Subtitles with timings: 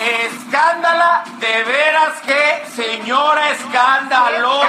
[0.00, 4.66] Escándala, de veras que señora escandalosa.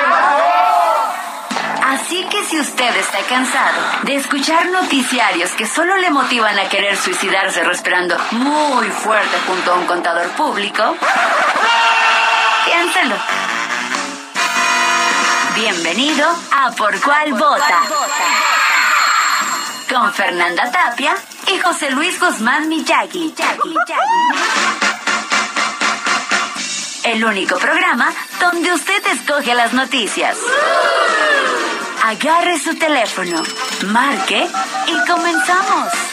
[1.86, 6.98] Así que si usted está cansado de escuchar noticiarios que solo le motivan a querer
[6.98, 10.98] suicidarse respirando muy fuerte junto a un contador público,
[12.66, 13.16] piénselo.
[15.56, 17.80] Bienvenido a Por Cuál Vota.
[19.90, 21.16] Con Fernanda Tapia
[21.48, 23.34] y José Luis Guzmán Miyagi.
[27.04, 30.38] El único programa donde usted escoge las noticias.
[32.04, 33.42] Agarre su teléfono,
[33.88, 34.48] marque
[34.88, 36.11] y comenzamos.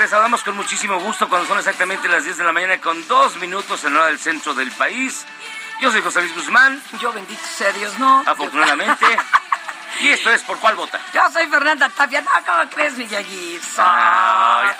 [0.00, 3.36] Les saludamos con muchísimo gusto cuando son exactamente las 10 de la mañana con dos
[3.36, 5.26] minutos en hora del centro del país.
[5.82, 8.22] Yo soy José Luis Guzmán, Yo bendito sea Dios, no.
[8.26, 9.04] afortunadamente.
[10.00, 10.98] y esto es Por Cuál Vota.
[11.12, 12.22] Yo soy Fernanda Tapia.
[12.22, 13.60] No, ¿cómo crees, Miyagi?
[13.76, 14.72] Ah,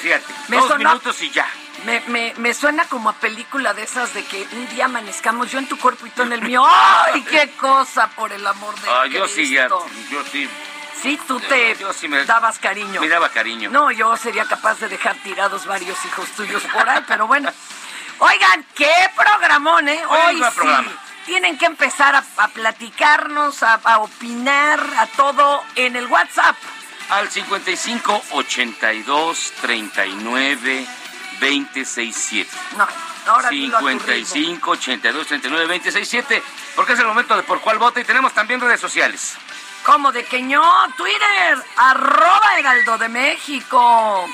[0.00, 1.46] fíjate, Me dos sonó- minutos y ya.
[1.84, 5.58] Me, me, me suena como a película de esas de que un día amanezcamos yo
[5.58, 6.64] en tu cuerpo y tú en el mío.
[7.12, 9.86] ¡Ay, qué cosa, por el amor de Ah, yo sí, ya, Cristo!
[10.10, 10.48] yo sí,
[11.02, 13.00] Sí, tú te Yo sí me- dabas cariño.
[13.00, 13.70] me daba cariño.
[13.70, 17.50] No, yo sería capaz de dejar tirados varios hijos tuyos por ahí, pero bueno.
[18.18, 20.02] Oigan, qué programón, ¿eh?
[20.06, 20.42] Hoy sí.
[20.56, 20.90] programa.
[21.24, 26.56] Tienen que empezar a, a platicarnos, a, a opinar, a todo en el WhatsApp.
[27.10, 30.86] Al 55 82 39
[31.40, 32.50] 267.
[32.76, 32.88] No,
[33.26, 34.00] ahora dilo a tu ritmo.
[34.08, 36.42] 55 82 39 267.
[36.74, 39.36] Porque es el momento de Por Cuál Vota y tenemos también redes sociales.
[39.88, 40.62] ¿Cómo de que no?
[40.98, 44.28] Twitter, arroba Heraldo de México.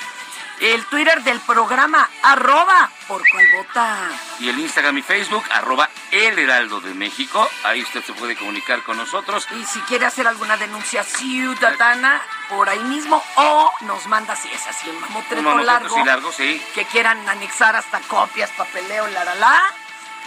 [0.60, 3.98] El Twitter del programa, arroba por cual vota.
[4.40, 7.48] y el Instagram y Facebook, arroba El Heraldo de México.
[7.62, 9.46] Ahí usted se puede comunicar con nosotros.
[9.52, 14.66] Y si quiere hacer alguna denuncia ciudadana, por ahí mismo, o nos manda, si es
[14.66, 16.60] así, un mamotreto largo, así largo, sí.
[16.74, 19.62] que quieran anexar hasta copias, papeleo, la, la, la,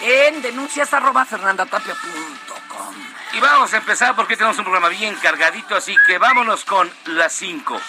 [0.04, 3.17] en denuncias arroba fernandatapia.com.
[3.38, 7.34] Y vamos a empezar porque tenemos un programa bien cargadito, así que vámonos con las
[7.34, 7.80] 5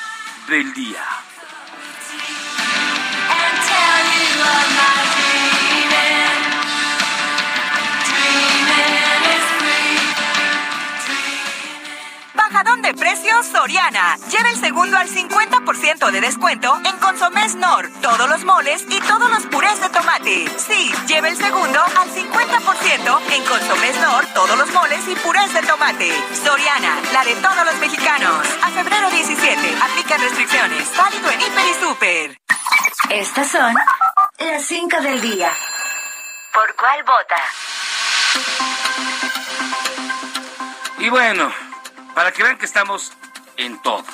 [0.47, 1.03] del día.
[12.51, 14.17] Bajadón de precios Soriana.
[14.31, 19.31] Lleva el segundo al 50% de descuento en Consomés Nor, todos los moles y todos
[19.31, 20.47] los purés de tomate.
[20.57, 25.61] Sí, lleva el segundo al 50% en Consomés Nor, todos los moles y purés de
[25.61, 26.11] tomate.
[26.43, 28.47] Soriana, la de todos los mexicanos.
[28.63, 30.97] A febrero 17, aplican restricciones.
[30.97, 32.41] Válido en Hiper y Super.
[33.11, 33.75] Estas son
[34.39, 35.53] las 5 del día.
[36.55, 37.37] ¿Por cuál vota?
[40.99, 41.53] Y bueno,
[42.19, 43.13] para que vean que estamos
[43.57, 44.05] en todo.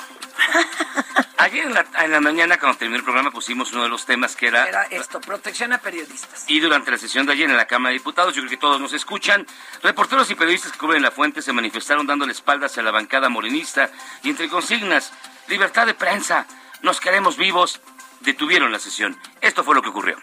[1.39, 4.35] Ayer en la, en la mañana, cuando terminó el programa, pusimos uno de los temas
[4.35, 4.67] que era...
[4.67, 6.45] Era esto, protección a periodistas.
[6.47, 8.79] Y durante la sesión de ayer en la Cámara de Diputados, yo creo que todos
[8.79, 9.47] nos escuchan,
[9.81, 13.89] reporteros y periodistas que cubren la fuente se manifestaron dándole espaldas a la bancada morenista
[14.21, 15.11] y entre consignas,
[15.47, 16.45] libertad de prensa,
[16.83, 17.81] nos queremos vivos,
[18.19, 19.19] detuvieron la sesión.
[19.41, 20.17] Esto fue lo que ocurrió.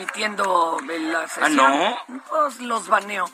[0.00, 1.60] Transmitiendo la sesión.
[1.60, 2.20] ¿Ah, no?
[2.28, 3.30] Pues los baneo.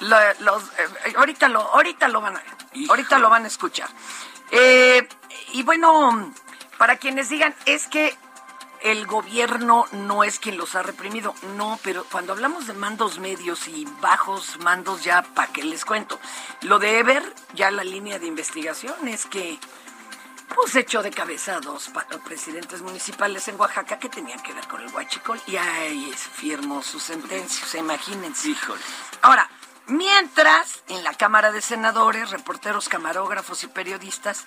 [0.00, 2.42] los, eh, ahorita, lo, ahorita lo van a,
[2.88, 3.88] ahorita lo van a escuchar.
[4.50, 5.08] Eh,
[5.52, 6.32] y bueno,
[6.78, 8.16] para quienes digan, es que
[8.82, 13.66] el gobierno no es quien los ha reprimido, no, pero cuando hablamos de mandos medios
[13.66, 16.20] y bajos mandos ya, ¿para qué les cuento?
[16.62, 19.58] Lo de Ever, ya la línea de investigación es que
[20.60, 21.88] pues echó de cabeza a dos
[22.24, 26.98] presidentes municipales en Oaxaca que tenían que ver con el huachicol y ahí firmó su
[26.98, 28.48] sentencia, imagínense.
[28.48, 28.80] Híjole.
[29.22, 29.48] Ahora,
[29.86, 34.46] mientras en la Cámara de Senadores, reporteros, camarógrafos y periodistas,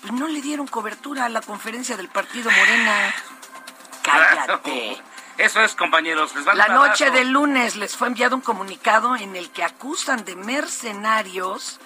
[0.00, 3.14] pues no le dieron cobertura a la conferencia del partido Morena.
[4.02, 5.00] Cállate.
[5.38, 6.34] Eso es, compañeros.
[6.54, 11.78] la noche del lunes les fue enviado un comunicado en el que acusan de mercenarios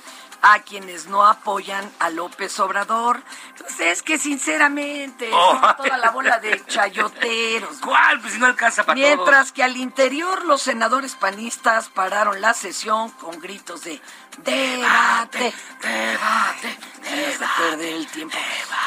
[0.43, 3.23] a quienes no apoyan a López Obrador.
[3.59, 5.61] Pues es que sinceramente oh.
[5.77, 7.79] toda la bola de chayoteros.
[7.81, 8.21] ¿Cuál?
[8.21, 13.11] Pues si no alcanza para Mientras que al interior los senadores panistas pararon la sesión
[13.13, 14.01] con gritos de
[14.39, 18.37] debate, debate, debate, perder el tiempo.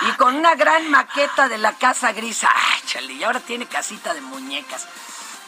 [0.08, 2.44] Y con una gran maqueta de la casa gris.
[2.44, 4.88] Ay, chale, y ahora tiene casita de muñecas.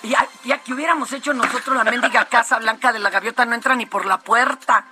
[0.04, 3.76] Ya, ya que hubiéramos hecho nosotros la mendiga casa blanca de la gaviota no entra
[3.76, 4.86] ni por la puerta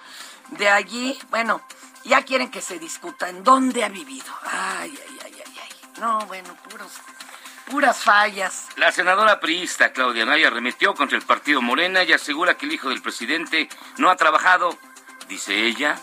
[0.52, 1.62] de allí, bueno,
[2.04, 4.34] ya quieren que se discuta en dónde ha vivido.
[4.44, 5.70] Ay, ay, ay, ay, ay.
[6.00, 6.92] No, bueno, puros,
[7.70, 8.68] puras fallas.
[8.78, 12.90] La senadora priista Claudia Naya remitió contra el partido Morena y asegura que el hijo
[12.90, 14.78] del presidente no ha trabajado,
[15.28, 16.00] dice ella,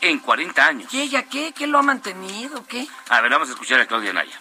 [0.00, 0.94] en 40 años.
[0.94, 1.52] ¿Y ella qué?
[1.52, 2.64] ¿Qué lo ha mantenido?
[2.66, 2.86] ¿Qué?
[3.08, 4.38] A ver, vamos a escuchar a Claudia Naya.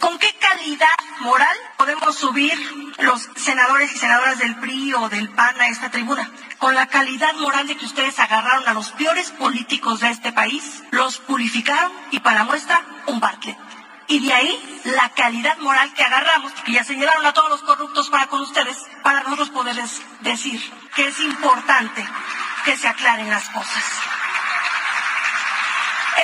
[0.00, 2.56] ¿Con qué calidad moral podemos subir
[2.98, 6.30] los senadores y senadoras del PRI o del PAN a esta tribuna?
[6.58, 10.82] Con la calidad moral de que ustedes agarraron a los peores políticos de este país,
[10.92, 13.58] los purificaron y para muestra un Bartlett.
[14.06, 18.08] Y de ahí la calidad moral que agarramos, que ya señalaron a todos los corruptos
[18.08, 20.60] para con ustedes, para nosotros poderles decir
[20.94, 22.06] que es importante
[22.64, 23.84] que se aclaren las cosas.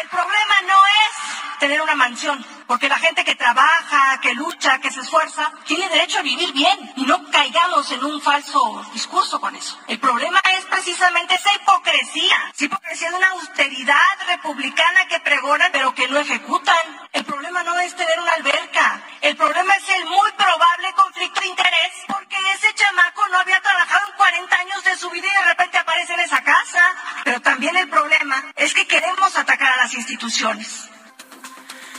[0.00, 4.90] El problema no es tener una mansión, porque la gente que trabaja, que lucha, que
[4.90, 9.56] se esfuerza, tiene derecho a vivir bien y no caigamos en un falso discurso con
[9.56, 9.78] eso.
[9.88, 13.96] El problema es precisamente esa hipocresía, esa hipocresía de una austeridad
[14.26, 16.84] republicana que pregonan pero que no ejecutan.
[17.14, 21.46] El problema no es tener una alberca, el problema es el muy probable conflicto de
[21.46, 25.48] interés porque ese chamaco no había trabajado en 40 años de su vida y de
[25.48, 26.82] repente aparece en esa casa.
[27.24, 30.90] Pero también el problema es que queremos atacar a las instituciones.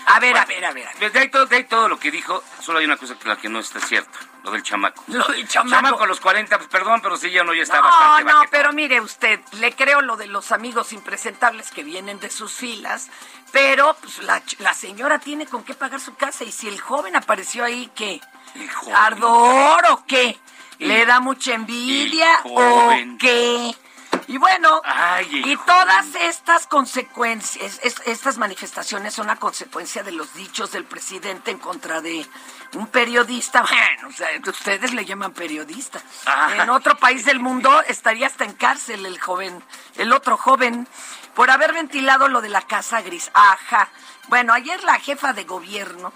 [0.08, 0.88] A ver, a ver, a ver.
[1.12, 3.50] De ahí, todo, de todo lo que dijo, solo hay una cosa que la que
[3.50, 5.04] no está cierto, lo del chamaco.
[5.08, 5.76] Lo del chamaco.
[5.76, 8.44] Chamaco a los 40, pues perdón, pero sí ya no ya está no, bastante No,
[8.44, 12.54] no, pero mire usted, le creo lo de los amigos impresentables que vienen de sus
[12.54, 13.10] filas,
[13.52, 17.16] pero pues, la, la señora tiene con qué pagar su casa y si el joven
[17.16, 18.22] apareció ahí, ¿qué?
[18.94, 20.40] ¿Ardor o qué?
[20.80, 23.76] ¿Le da mucha envidia o qué?
[24.28, 24.82] Y bueno,
[25.30, 31.60] y todas estas consecuencias, estas manifestaciones son una consecuencia de los dichos del presidente en
[31.60, 32.26] contra de
[32.74, 33.62] un periodista.
[33.62, 36.02] Bueno, o sea, ustedes le llaman periodista.
[36.58, 39.64] En otro país del mundo estaría hasta en cárcel el joven,
[39.96, 40.88] el otro joven,
[41.36, 43.30] por haber ventilado lo de la casa gris.
[43.34, 43.90] Ajá.
[44.28, 46.14] Bueno, ayer la jefa de gobierno,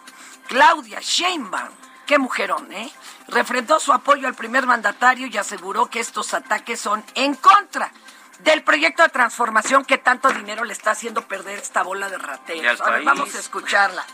[0.47, 1.69] Claudia Sheinbaum,
[2.07, 2.91] qué mujerón, ¿eh?
[3.29, 7.91] Refrendó su apoyo al primer mandatario y aseguró que estos ataques son en contra
[8.39, 12.81] del proyecto de transformación que tanto dinero le está haciendo perder esta bola de rateros.
[12.81, 14.05] A ver, vamos a escucharla.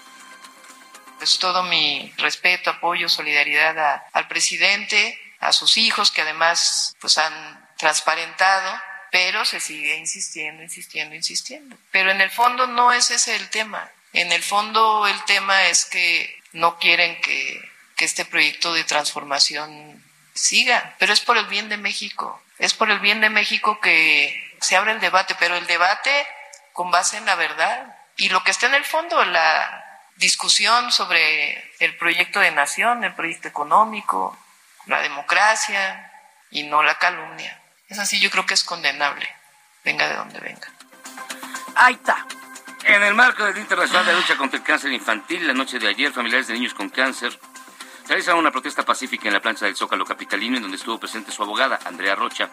[1.21, 7.67] Es todo mi respeto, apoyo, solidaridad al presidente, a sus hijos que además pues han
[7.77, 8.79] transparentado,
[9.11, 11.77] pero se sigue insistiendo, insistiendo, insistiendo.
[11.91, 13.89] Pero en el fondo no es ese el tema.
[14.11, 20.03] En el fondo el tema es que no quieren que que este proyecto de transformación
[20.33, 24.55] siga, pero es por el bien de México, es por el bien de México que
[24.59, 26.27] se abre el debate, pero el debate
[26.73, 29.83] con base en la verdad y lo que está en el fondo, la
[30.17, 34.37] discusión sobre el proyecto de nación, el proyecto económico,
[34.85, 36.11] la democracia
[36.51, 37.61] y no la calumnia.
[37.87, 39.27] Es así, yo creo que es condenable,
[39.83, 40.67] venga de donde venga.
[41.75, 42.25] Ahí está.
[42.83, 45.87] En el marco del Día Internacional de Lucha contra el Cáncer Infantil, la noche de
[45.87, 47.37] ayer, familiares de niños con cáncer
[48.07, 51.43] realizaron una protesta pacífica en la plancha del Zócalo Capitalino, en donde estuvo presente su
[51.43, 52.49] abogada, Andrea Rocha,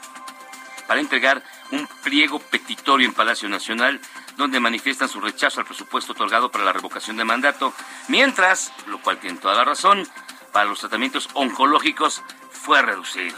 [0.86, 4.00] para entregar un pliego petitorio en Palacio Nacional,
[4.36, 7.72] donde manifiestan su rechazo al presupuesto otorgado para la revocación de mandato,
[8.08, 10.06] mientras, lo cual tiene toda la razón,
[10.52, 13.36] para los tratamientos oncológicos fue reducido.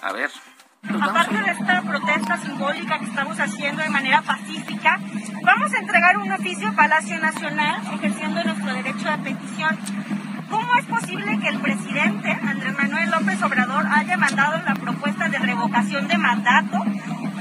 [0.00, 0.30] A ver.
[1.00, 4.98] Aparte de esta protesta simbólica que estamos haciendo de manera pacífica,
[5.44, 9.78] vamos a entregar un oficio a Palacio Nacional ejerciendo nuestro derecho de petición
[10.52, 15.28] ¿Cómo ¿cómo es posible que el presidente Andrés Manuel López Obrador haya mandado la propuesta
[15.28, 16.78] de revocación de mandato,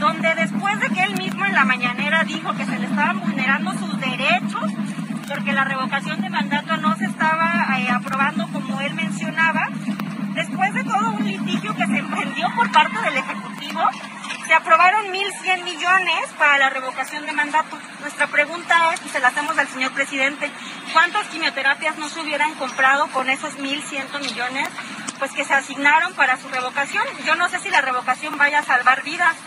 [0.02, 3.72] donde después de que él mismo en la mañanera dijo que se le estaban vulnerando
[3.74, 4.74] sus derechos,
[5.30, 9.70] porque la revocación de mandato no se estaba eh, aprobando como él mencionaba,
[10.36, 13.82] después de todo un litigio que se emprendió por parte del Ejecutivo,
[14.52, 17.80] se aprobaron 1.100 millones para la revocación de mandato.
[18.02, 20.52] Nuestra pregunta es, y se la hacemos al señor presidente,
[20.92, 24.68] ¿cuántas quimioterapias no se hubieran comprado con esos 1.100 millones
[25.20, 27.06] pues que se asignaron para su revocación?
[27.26, 29.38] Yo no sé si la revocación vaya a salvar vidas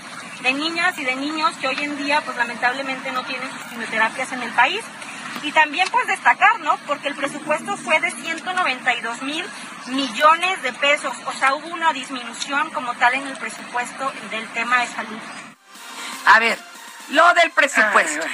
[0.43, 4.33] de niñas y de niños que hoy en día pues lamentablemente no tienen sus quimioterapias
[4.33, 4.81] en el país.
[5.43, 6.77] Y también pues destacar, ¿no?
[6.87, 9.45] Porque el presupuesto fue de 192 mil
[9.87, 14.81] millones de pesos, o sea, hubo una disminución como tal en el presupuesto del tema
[14.81, 15.19] de salud.
[16.27, 16.59] A ver,
[17.11, 18.27] lo del presupuesto.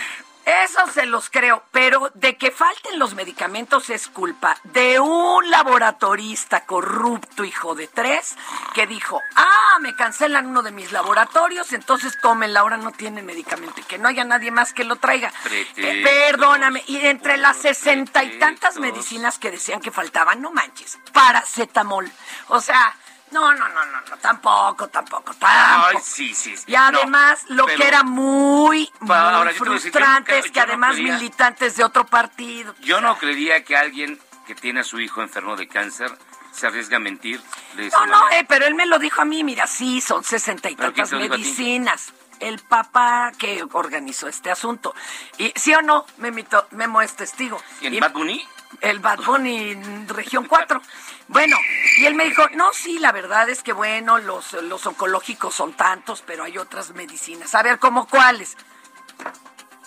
[0.51, 6.67] Eso se los creo, pero de que falten los medicamentos es culpa de un laboratorista
[6.67, 8.35] corrupto, hijo de tres,
[8.75, 13.81] que dijo, ah, me cancelan uno de mis laboratorios, entonces tómenla, ahora no tienen medicamento
[13.81, 15.33] y que no haya nadie más que lo traiga.
[15.77, 20.99] Eh, perdóname, y entre las sesenta y tantas medicinas que decían que faltaban, no manches,
[21.13, 22.11] paracetamol.
[22.49, 22.97] O sea,
[23.31, 25.37] no, no, no, no, no, tampoco, tampoco, tampoco.
[25.43, 26.57] Ay, sí, sí.
[26.57, 26.65] sí.
[26.67, 31.15] Y además, No, lo que era muy, muy ahora, frustrante es que no además creía-
[31.15, 32.75] militantes de otro partido.
[32.81, 36.11] Yo no creería que alguien que tiene a su hijo enfermo de cáncer
[36.53, 37.41] se arriesga a mentir
[37.77, 40.75] No, no, eh, pero él me lo dijo a mí, mira, sí, son sesenta y
[40.75, 42.13] ¿Pero quién tantas medicinas.
[42.41, 44.95] El papá que organizó este asunto.
[45.39, 47.63] Y sí o no, Memito, Memo es testigo.
[47.83, 48.45] ¿Y en Y- Bad Bunny?
[48.81, 49.75] El Bad Bunny
[50.09, 50.81] región 4.
[51.31, 51.57] Bueno,
[51.99, 55.75] y él me dijo, no, sí, la verdad es que bueno, los, los oncológicos son
[55.75, 57.55] tantos, pero hay otras medicinas.
[57.55, 58.57] A ver, ¿cómo cuáles?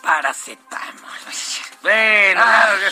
[0.02, 1.12] Paracetamol.
[1.84, 2.42] Bueno,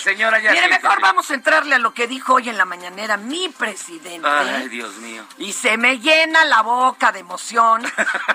[0.04, 0.52] señora, ya.
[0.52, 4.28] Mire, mejor vamos a entrarle a lo que dijo hoy en la mañanera mi presidente.
[4.28, 5.24] Ay, Dios mío.
[5.38, 7.82] Y se me llena la boca de emoción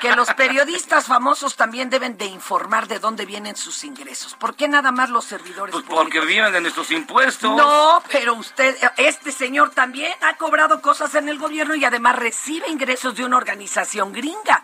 [0.00, 4.34] que los periodistas famosos también deben de informar de dónde vienen sus ingresos.
[4.34, 6.04] ¿Por qué nada más los servidores Pues públicos?
[6.04, 7.54] porque viven de nuestros impuestos.
[7.54, 12.68] No, pero usted, este señor también ha cobrado cosas en el gobierno y además recibe
[12.70, 14.62] ingresos de una organización gringa.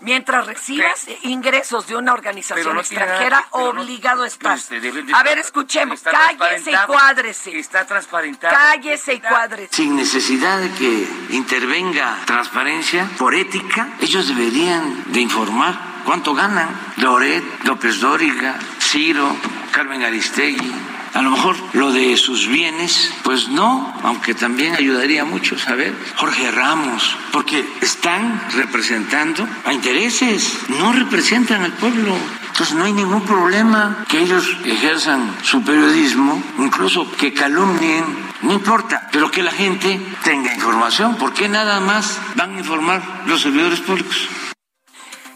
[0.00, 4.68] Mientras recibas ingresos de una organización no nada extranjera, no- obligado estás.
[4.68, 6.00] De- A ver, escuchemos.
[6.00, 7.58] Cállese y cuádrese.
[7.58, 8.54] Está transparentado.
[8.54, 9.74] Cállese y cuádrese.
[9.74, 16.68] Sin necesidad de que intervenga transparencia por ética, ellos deberían de informar cuánto ganan.
[16.96, 19.36] Loret, López Dóriga, Ciro,
[19.72, 20.72] Carmen Aristegui.
[21.14, 25.94] A lo mejor lo de sus bienes, pues no, aunque también ayudaría mucho saber.
[26.16, 32.16] Jorge Ramos, porque están representando a intereses, no representan al pueblo.
[32.48, 38.04] Entonces no hay ningún problema que ellos ejerzan su periodismo, incluso que calumnien,
[38.42, 41.16] no importa, pero que la gente tenga información.
[41.16, 44.28] ¿Por qué nada más van a informar los servidores públicos?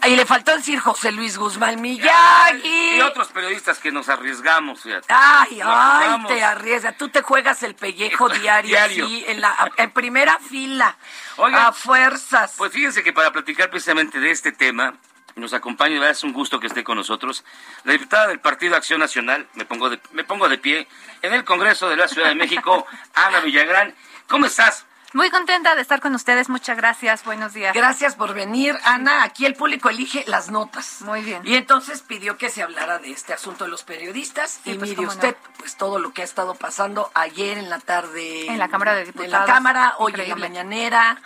[0.05, 2.97] Y le faltó decir José Luis Guzmán Miyagi.
[2.97, 5.07] Y otros periodistas que nos arriesgamos, fíjate.
[5.09, 6.93] Ay, Nos ay, te arriesga.
[6.93, 9.07] Tú te juegas el pellejo diario, Diario.
[9.07, 10.95] sí, en, la, en primera fila,
[11.35, 12.53] Oigan, a fuerzas.
[12.57, 14.95] Pues fíjense que para platicar precisamente de este tema,
[15.35, 17.43] nos acompaña, verdad es un gusto que esté con nosotros,
[17.83, 20.87] la diputada del Partido Acción Nacional, me pongo de, me pongo de pie,
[21.21, 23.93] en el Congreso de la Ciudad de México, Ana Villagrán.
[24.27, 24.86] ¿Cómo estás?
[25.17, 27.73] Muy contenta de estar con ustedes, muchas gracias, buenos días.
[27.73, 29.23] Gracias por venir, Ana.
[29.23, 31.01] Aquí el público elige las notas.
[31.01, 31.41] Muy bien.
[31.43, 34.59] Y entonces pidió que se hablara de este asunto de los periodistas.
[34.63, 35.13] Sí, y pues, mire cómo no.
[35.13, 38.45] usted, pues todo lo que ha estado pasando ayer en la tarde.
[38.45, 39.49] En la Cámara de En la Diputados.
[39.49, 41.19] Cámara, hoy en la mañanera.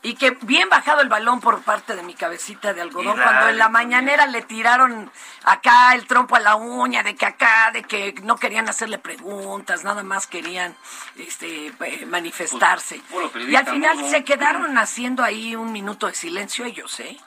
[0.00, 3.48] Y que bien bajado el balón por parte de mi cabecita de algodón, Y cuando
[3.48, 5.10] en la mañanera le tiraron
[5.42, 9.82] acá el trompo a la uña, de que acá, de que no querían hacerle preguntas,
[9.82, 10.76] nada más querían
[11.16, 13.02] este eh, manifestarse.
[13.48, 17.18] Y al final se quedaron haciendo ahí un minuto de silencio ellos, ¿eh?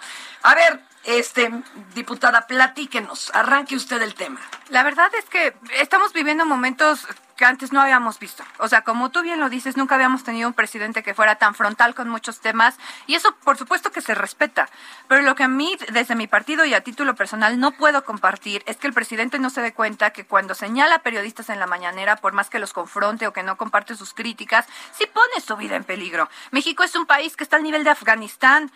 [0.44, 1.52] A ver, este,
[1.94, 4.40] diputada, platíquenos, arranque usted el tema.
[4.70, 7.08] La verdad es que estamos viviendo momentos
[7.46, 8.44] antes no habíamos visto.
[8.60, 11.56] O sea, como tú bien lo dices, nunca habíamos tenido un presidente que fuera tan
[11.56, 14.70] frontal con muchos temas y eso por supuesto que se respeta.
[15.08, 18.64] Pero lo que a mí, desde mi partido y a título personal, no puedo compartir
[18.66, 21.68] es que el presidente no se dé cuenta que cuando señala a periodistas en la
[21.68, 25.56] mañanera, por más que los confronte o que no comparte sus críticas, sí pone su
[25.58, 26.30] vida en peligro.
[26.52, 28.72] México es un país que está al nivel de Afganistán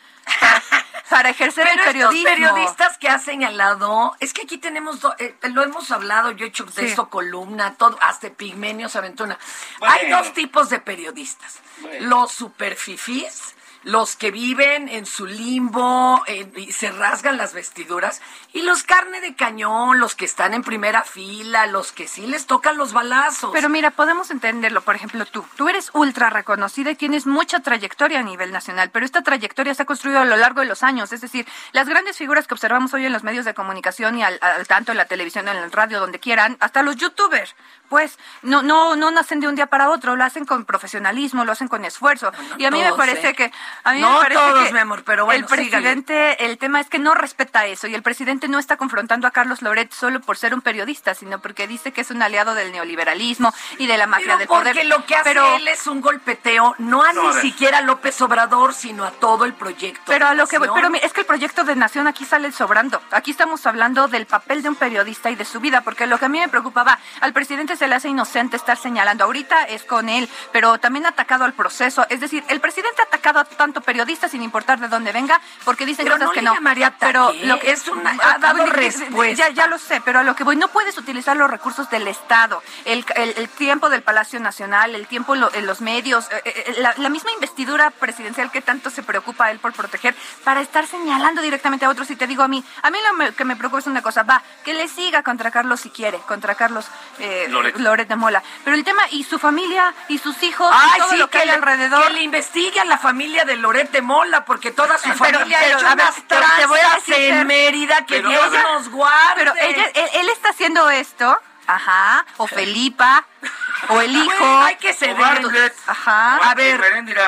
[1.09, 2.27] para, ejercer el Pero periodismo.
[2.29, 6.45] estos periodistas que ha señalado, es que aquí tenemos, do- eh, lo hemos hablado, yo
[6.45, 6.85] he hecho de Sí.
[6.93, 9.37] eso columna, todo, hasta Pigmenio se aventó una.
[9.79, 9.93] Bueno.
[9.93, 12.07] Hay dos tipos de periodistas, Bueno.
[12.07, 13.55] los superfifís
[13.85, 19.21] los que viven en su limbo en- y se rasgan las vestiduras, y los carne
[19.21, 23.51] de cañón, los que están en primera fila, los que sí les tocan los balazos.
[23.53, 24.81] Pero mira, podemos entenderlo.
[24.81, 25.45] Por ejemplo, tú.
[25.55, 29.83] Tú eres ultra reconocida y tienes mucha trayectoria a nivel nacional, pero esta trayectoria se
[29.83, 31.13] ha construido a lo largo de los años.
[31.13, 34.37] Es decir, las grandes figuras que observamos hoy en los medios de comunicación y al,
[34.41, 37.55] al tanto en la televisión, en la radio, donde quieran, hasta los youtubers,
[37.89, 41.51] pues no, no, no nacen de un día para otro, lo hacen con profesionalismo, lo
[41.51, 42.31] hacen con esfuerzo.
[42.57, 43.35] y a mí me parece ¿eh?
[43.35, 43.51] que,
[43.83, 46.79] a mí No me parece todos, que mi amor, pero bueno, el presidente, el tema
[46.79, 50.19] es que no respeta eso y el presidente no está confrontando a Carlos Loret solo
[50.21, 53.97] por ser un periodista, sino porque dice que es un aliado del neoliberalismo y de
[53.97, 54.85] la mafia Pero del porque poder.
[54.87, 57.81] lo que hace pero, él es un golpeteo, no a No, ni a siquiera a
[57.81, 60.03] López Obrador, sino a todo el proyecto.
[60.05, 62.51] pero de a lo que voy, pero es que el proyecto de nación aquí sale
[62.51, 63.01] sobrando.
[63.11, 66.25] Aquí estamos hablando del papel de un periodista y de su vida, porque lo que
[66.25, 69.23] a mí me preocupaba, al presidente se le hace inocente estar señalando.
[69.23, 72.05] Ahorita es con él, pero también ha atacado al proceso.
[72.09, 75.85] Es decir, el presidente ha atacado a tanto periodista sin importar de dónde venga, porque
[75.87, 76.53] dicen Pero cosas no que no.
[76.53, 77.59] llamaría ataque, pero ¿eh?
[77.59, 79.47] que Es una- ha dado respuesta.
[79.47, 82.07] Ya, ya lo sé, pero a lo que voy, no puedes utilizar los recursos del
[82.07, 86.25] Estado, el, el- el tiempo del Palacio Nacional, el tiempo en, lo- en los medios,
[86.31, 90.61] eh, eh, la, la misma investidura presidencial que tanto se preocupa él por proteger, para
[90.61, 92.09] estar señalando directamente a otros.
[92.11, 94.23] Y te digo a mí, a mí lo me- que me preocupa es una cosa,
[94.23, 96.85] va, que le siga contra Carlos si quiere, contra Carlos
[97.19, 97.77] eh, Loret.
[97.77, 98.07] Loret.
[98.07, 98.43] de Mola.
[98.63, 101.47] Pero el tema, y su familia, y sus hijos, y todo sí, lo que, hay
[101.47, 102.03] le, alrededor.
[102.07, 105.59] que le investigue a la familia de Loret de Mola, porque toda su Pero- familia
[105.61, 108.51] pero, ha hecho a ver, unas te- voy a en Fer, Mérida, que pero, Dios
[108.51, 109.33] ver, nos guarde.
[109.35, 113.25] Pero ella, él, él está haciendo esto, ajá, o Felipa,
[113.89, 114.25] o el hijo.
[114.39, 115.73] Bueno, hay que ceder.
[115.87, 116.37] Ajá.
[116.37, 116.81] A ver,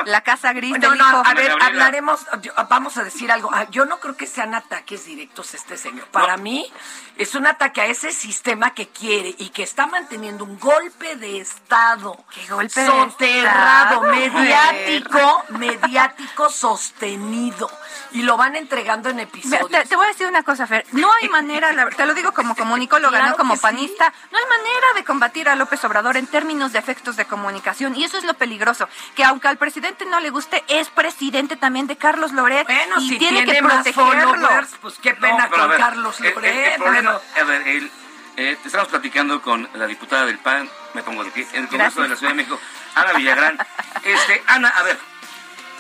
[0.06, 1.24] La casa gris No, del no, hijo.
[1.26, 2.26] a ver, hablaremos,
[2.70, 3.50] vamos a decir algo.
[3.54, 6.06] Ah, Yo no creo que sean ataques directos a este señor.
[6.08, 6.72] Para mí
[7.18, 11.40] es un ataque a ese sistema que quiere y que está manteniendo un golpe de
[11.40, 12.18] Estado.
[12.34, 14.02] ¿Qué golpe de soterrado, Estado?
[14.02, 17.70] mediático, mediático sostenido.
[18.12, 19.70] Y lo van entregando en episodios.
[19.70, 20.86] Te, te voy a decir una cosa, Fer.
[20.94, 23.62] No hay manera, te lo digo como comunicóloga, Claro no como sí.
[23.62, 27.96] panista, no hay manera de combatir a López Obrador en términos de efectos de comunicación.
[27.96, 28.88] Y eso es lo peligroso.
[29.16, 32.66] Que aunque al presidente no le guste, es presidente también de Carlos Loret.
[32.66, 34.50] Bueno, y si tiene, tiene que protegerlo.
[34.82, 36.68] pues qué pena No, con ver, Carlos el- el- Loret.
[36.76, 37.92] el problema- pero- a ver, el-
[38.38, 41.78] eh, estamos platicando con la diputada del PAN, me pongo de pie, en el Congreso
[41.78, 42.04] Gracias.
[42.04, 42.60] de la Ciudad de México,
[42.96, 43.58] Ana Villagrán.
[44.04, 44.98] Este, Ana, a ver,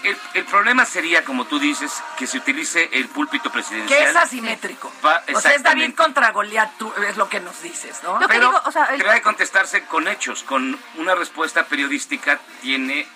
[0.03, 3.99] el, el problema sería, como tú dices, que se utilice el púlpito presidencial.
[3.99, 4.91] Que es asimétrico.
[5.01, 8.13] Pa- o sea, es David contra Goliat, tú- es lo que nos dices, ¿no?
[8.19, 11.65] Lo que Pero digo, o sea, el- debe de contestarse con hechos, con una respuesta
[11.65, 13.07] periodística, tiene...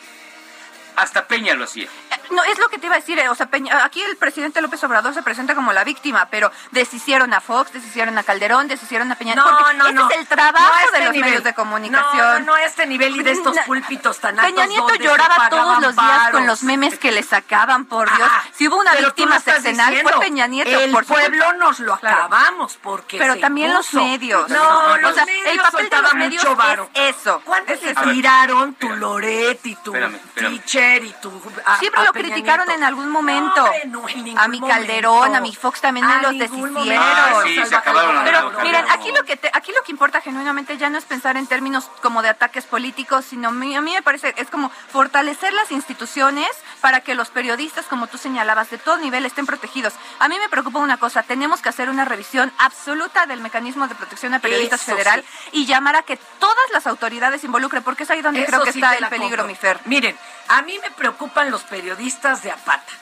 [0.98, 1.88] Hasta Peña lo hacía.
[2.32, 4.62] No, es lo que te iba a decir, eh, o sea, Peña- aquí el presidente
[4.62, 9.12] López Obrador se presenta como la víctima, pero deshicieron a Fox, deshicieron a Calderón, deshicieron
[9.12, 10.10] a Peña No, porque no, ese no.
[10.10, 11.30] es el trabajo No este de los nivel.
[11.30, 12.18] medios de comunicación.
[12.18, 14.54] No, no, no a este nivel y de estos No, púlpitos tan altos.
[14.54, 18.30] Peña Nieto lloraba todos los días con los memes que le sacaban, por Dios.
[18.32, 20.20] Ah, si hubo una víctima sexenal, fue.
[20.20, 20.70] Peña Nieto.
[20.80, 21.66] El por pueblo culpa.
[21.66, 24.06] nos lo acabamos porque Pero se también los impuso.
[24.10, 24.50] medios.
[24.50, 26.90] No, O los sea, medios el papel de los medios mucho varo.
[26.94, 27.42] es eso.
[27.44, 30.60] ¿Cuántos Es tiraron tu Loret y tu Espérame, espérame.
[30.62, 31.32] teacher y tu
[31.80, 32.80] Siempre lo criticaron Nieto?
[32.80, 33.52] en algún momento.
[33.56, 35.38] No, hombre, no, en ningún a mi Calderón, momento.
[35.38, 36.74] a mi Fox también me los deshicieron.
[36.74, 37.02] momento.
[37.04, 39.92] Ah, sí, se acabaron a Pero los miren, aquí lo que te- aquí lo que
[39.92, 43.76] importa genuinamente ya no es pensar en términos como de ataques políticos, sino a mí,
[43.76, 46.50] a mí me parece es como fortalecer las instituciones
[46.82, 49.94] para que los periodistas, como tú señalabas, de todo nivel estén protegidos.
[50.20, 53.96] A mí me preocupa una cosa, tenemos que hacer una revisión absoluta del mecanismo de
[53.96, 55.50] protección a periodistas Eso federal sí.
[55.54, 58.64] y llamar a que todas las autoridades se involucren, porque es ahí donde Eso creo
[58.64, 59.48] que sí está el peligro, compro.
[59.48, 59.80] mi Fer.
[59.86, 62.11] Miren, a mí me preocupan los periodistas
[62.44, 62.94] de Apata.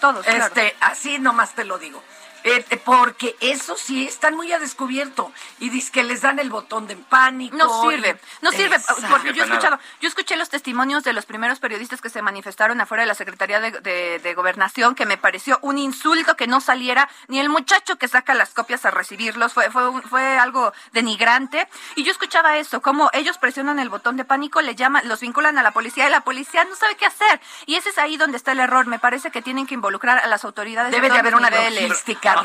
[0.00, 0.46] Todos, claro.
[0.46, 2.02] Este, así nomás te lo digo.
[2.44, 6.50] Eh, eh, porque eso sí están muy a descubierto y dice que les dan el
[6.50, 7.56] botón de pánico.
[7.56, 9.06] No sirve, no sirve, Exacto.
[9.10, 12.80] porque yo he escuchado, yo escuché los testimonios de los primeros periodistas que se manifestaron
[12.80, 16.60] afuera de la Secretaría de, de- de Gobernación, que me pareció un insulto que no
[16.60, 20.72] saliera ni el muchacho que saca las copias a recibirlos, fue, fue, un- fue algo
[20.92, 21.68] denigrante.
[21.94, 25.58] Y yo escuchaba eso, como ellos presionan el botón de pánico, le llaman, los vinculan
[25.58, 27.40] a la policía y la policía no sabe qué hacer.
[27.66, 28.86] Y ese es ahí donde está el error.
[28.86, 30.92] Me parece que tienen que involucrar a las autoridades.
[30.92, 31.88] Debe de haber una niveles.
[31.88, 32.35] logística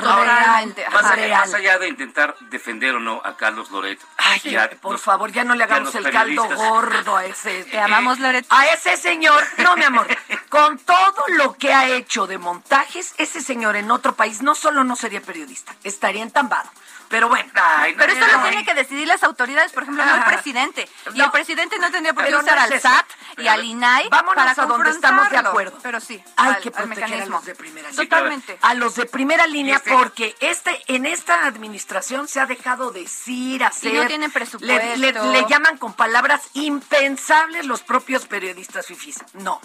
[0.91, 3.99] Más, allá- más allá de intentar defender o no a Carlos Loret.
[4.17, 7.63] Ay, ya por los- favor, ya no le hagamos el caldo gordo a ese.
[7.65, 8.45] Te amamos, Loret.
[8.49, 10.07] A ese señor, no, mi amor,
[10.49, 14.83] con todo lo que ha hecho de montajes, ese señor en otro país no solo
[14.83, 16.69] no sería periodista, estaría entambado.
[17.11, 17.51] Pero bueno.
[17.53, 20.89] Ay, Pero eso no, lo tiene que decidir las autoridades, por ejemplo, no el presidente.
[21.13, 21.25] Y No.
[21.25, 22.87] el presidente no tendría por qué usar no es al eso.
[22.89, 23.05] SAT
[23.37, 25.77] y al INAI Vámonos para a donde estamos de acuerdo.
[25.83, 28.03] Pero sí, Hay al- que proteger a los de primera línea.
[28.05, 28.57] Totalmente.
[28.61, 33.63] A los de primera línea, este- porque este, en esta administración se ha dejado decir,
[33.63, 33.93] hacer.
[33.93, 34.65] no tienen presupuesto.
[34.65, 39.19] Le, le- le llaman con palabras impensables los propios periodistas fifís.
[39.33, 39.59] No.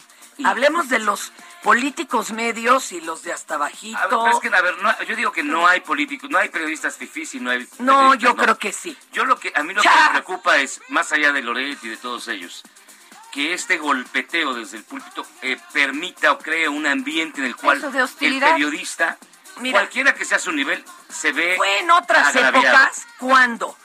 [0.44, 1.32] Hablemos hablemos de los
[1.62, 3.98] políticos medios y los de hasta A ver, bajito.
[4.09, 6.96] pero es que, a ver, no- yo digo que no hay políticos, no hay periodistas
[6.96, 8.96] fifís no yo creo que sí.
[9.12, 11.88] Yo lo que, a mí lo que me preocupa es, más allá de Loret y
[11.88, 12.62] de todos ellos,
[13.33, 17.83] que este golpeteo desde el púlpito eh, permita o cree un ambiente en el cual
[18.20, 19.18] el periodista,
[19.59, 19.81] Mira.
[19.81, 22.77] cualquiera que sea su nivel, se ve Fue en otras agraviado.
[22.77, 23.77] épocas cuando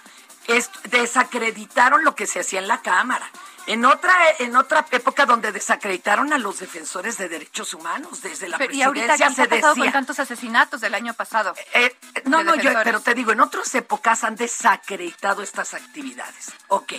[0.90, 3.30] desacreditaron lo que se hacía en la Cámara.
[3.68, 8.58] En otra, en otra época donde desacreditaron a los defensores de derechos humanos, desde la
[8.58, 9.92] Pero- y ahorita presidencia ¿qué se ha pasado con decía.
[9.92, 11.54] tantos asesinatos del año pasado.
[11.74, 11.96] Eh,
[12.26, 16.52] no, de no, yo, pero te digo, en otras épocas han desacreditado estas actividades.
[16.68, 16.94] Ok,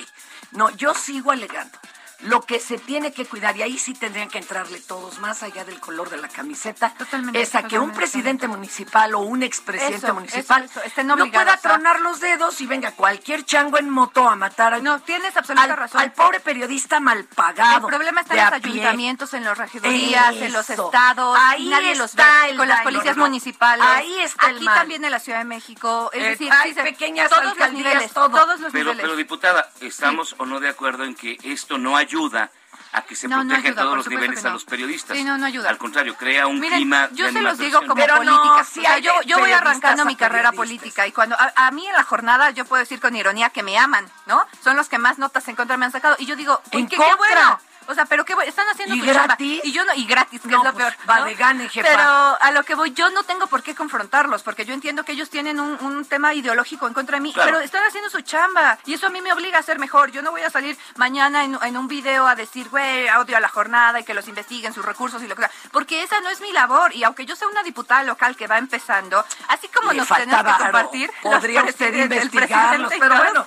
[0.52, 1.78] no, yo sigo alegando.
[2.22, 5.64] Lo que se tiene que cuidar, y ahí sí tendrían que entrarle todos, más allá
[5.64, 10.06] del color de la camiseta, Totalmente, es a que un presidente municipal o un expresidente
[10.06, 13.78] Eso, municipal eso, eso, estén no pueda a- tronar los dedos y venga cualquier chango
[13.78, 16.00] en moto a matar al, No, tienes absoluta al, razón.
[16.00, 17.88] al pobre periodista mal pagado.
[17.88, 18.70] El problema está en los pie.
[18.72, 23.16] ayuntamientos, en las regidurías, en los estados, Ahí nadie los ve, el con las policías
[23.16, 23.84] no, municipales.
[23.86, 24.78] Ahí está el Aquí mal.
[24.78, 28.12] también en la Ciudad de México, es Eh, decir, hay sí pequeñas todos los niveles,
[28.12, 28.30] todo.
[28.30, 29.02] todos los Pero, niveles.
[29.02, 32.50] pero diputada, ¿estamos o no de acuerdo en que esto no ayuda
[32.92, 35.16] a que se No, no proteja en ayuda, todos los niveles a los periodistas?
[35.16, 35.70] Sí, no, no ayuda.
[35.70, 38.60] Al contrario, crea un Miren, clima yo de se los digo como Pero no, política.
[38.60, 41.94] O sea, yo, yo voy arrancando mi carrera política y cuando a, a mí en
[41.94, 44.44] la jornada yo puedo decir con ironía que me aman, ¿no?
[44.62, 46.96] Son los que más notas en contra me han sacado y yo digo, En qué,
[46.96, 47.60] bueno.
[47.86, 49.24] O sea, pero qué bueno, están haciendo ¿Y chamba.
[49.24, 49.60] gratis?
[49.64, 51.08] Y yo no, y gratis, que No, es lo pues, peor.
[51.10, 51.24] va ¿no?
[51.26, 51.88] de gane, jefa.
[51.88, 52.02] Pero
[52.40, 55.30] a lo que voy, yo no tengo por qué confrontarlos, porque yo entiendo que ellos
[55.30, 57.50] tienen un, un tema ideológico en contra de mí, Claro.
[57.50, 58.78] pero están haciendo su chamba.
[58.86, 60.10] Y eso a mí me obliga a ser mejor.
[60.10, 63.40] Yo no voy a salir mañana en, en un video a decir, güey, odio a
[63.40, 65.50] la jornada y que los investiguen sus recursos y lo que sea.
[65.72, 66.94] Porque esa no es mi labor.
[66.94, 70.44] Y aunque yo sea una diputada local que va empezando, así como Le nos tenemos
[70.56, 71.10] que compartir.
[71.22, 73.46] Podría usted investigarlos, pero bueno.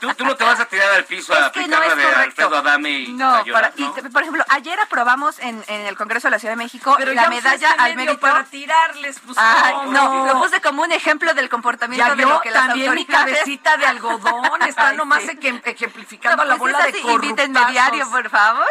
[0.00, 2.02] ¿Tú, tú no te vas a tirar al piso a no aplicar la es de
[2.02, 2.20] correcto.
[2.42, 6.28] Alfredo Adame y No, a para- y por ejemplo, ayer aprobamos en, en el Congreso
[6.28, 8.20] de la Ciudad de México Pero la medalla al mérito.
[8.20, 10.24] para tirarles, pues, Ay, no.
[10.24, 13.00] no, lo puse como un ejemplo del comportamiento Ya de lo que las también mi
[13.00, 13.34] autoridades...
[13.38, 15.28] cabecita de algodón, está Ay, nomás sí.
[15.28, 18.66] ejem- ejemplificando No, la pues bola de invítenme diario, por favor.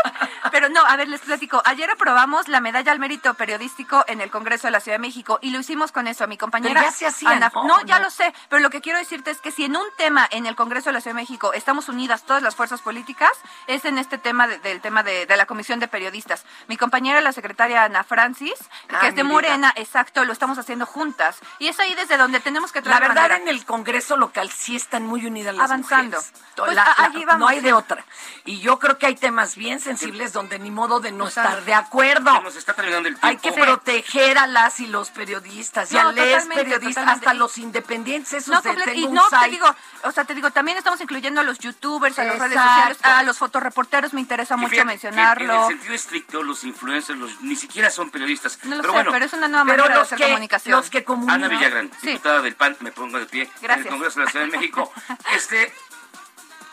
[0.51, 1.61] Pero no, a ver, les platico.
[1.65, 5.39] Ayer aprobamos la medalla al mérito periodístico en el Congreso de la Ciudad de México
[5.41, 6.27] y lo hicimos con eso.
[6.27, 6.73] Mi compañera.
[6.81, 7.63] Pero ya se hacía, Ana- ¿no?
[7.65, 8.33] No, ya lo sé.
[8.49, 10.93] Pero lo que quiero decirte es que si en un tema en el Congreso de
[10.93, 13.31] la Ciudad de México estamos unidas todas las fuerzas políticas,
[13.67, 16.45] es en este tema de- del tema de, de la Comisión de Periodistas.
[16.67, 18.53] Mi compañera, la secretaria Ana Francis,
[18.89, 19.33] Ah, que es de vida.
[19.33, 21.37] Morena, exacto, lo estamos haciendo juntas.
[21.59, 24.75] Y es ahí desde donde tenemos que La traer verdad, en el Congreso local sí
[24.75, 26.17] están muy unidas las Avanzando.
[26.17, 26.41] mujeres.
[26.55, 27.39] Pues, La- la- vamos.
[27.39, 28.03] no hay de otra.
[28.45, 31.49] Y yo creo que hay temas bien sensibles donde ni modo de no Exacto.
[31.49, 32.41] estar de acuerdo.
[32.41, 33.27] Nos está terminando el tiempo.
[33.27, 37.11] Hay que proteger a las y los periodistas, y No, a les periodistas, totalmente.
[37.11, 39.67] hasta los independientes, esos No, de y tengo un no te digo,
[40.03, 42.93] o sea, te digo, también estamos incluyendo a los youtubers, a las redes Exacto.
[42.95, 45.53] sociales, a los fotoreporteros, me interesa mucho fíjate mencionarlo.
[45.53, 48.59] En el sentido estricto, los influencers los, ni siquiera son periodistas.
[48.63, 50.75] No lo pero sé, bueno, pero es una nueva manera de los hacer que, comunicación.
[50.75, 51.35] los que comunican.
[51.43, 52.07] Ana Villagrán, Sí.
[52.07, 54.91] diputada del PAN, me pongo de pie en el Congreso de la Ciudad de México.
[55.35, 55.71] Este,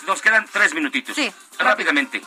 [0.07, 1.15] nos quedan tres minutitos.
[1.15, 2.23] Sí, Rápidamente.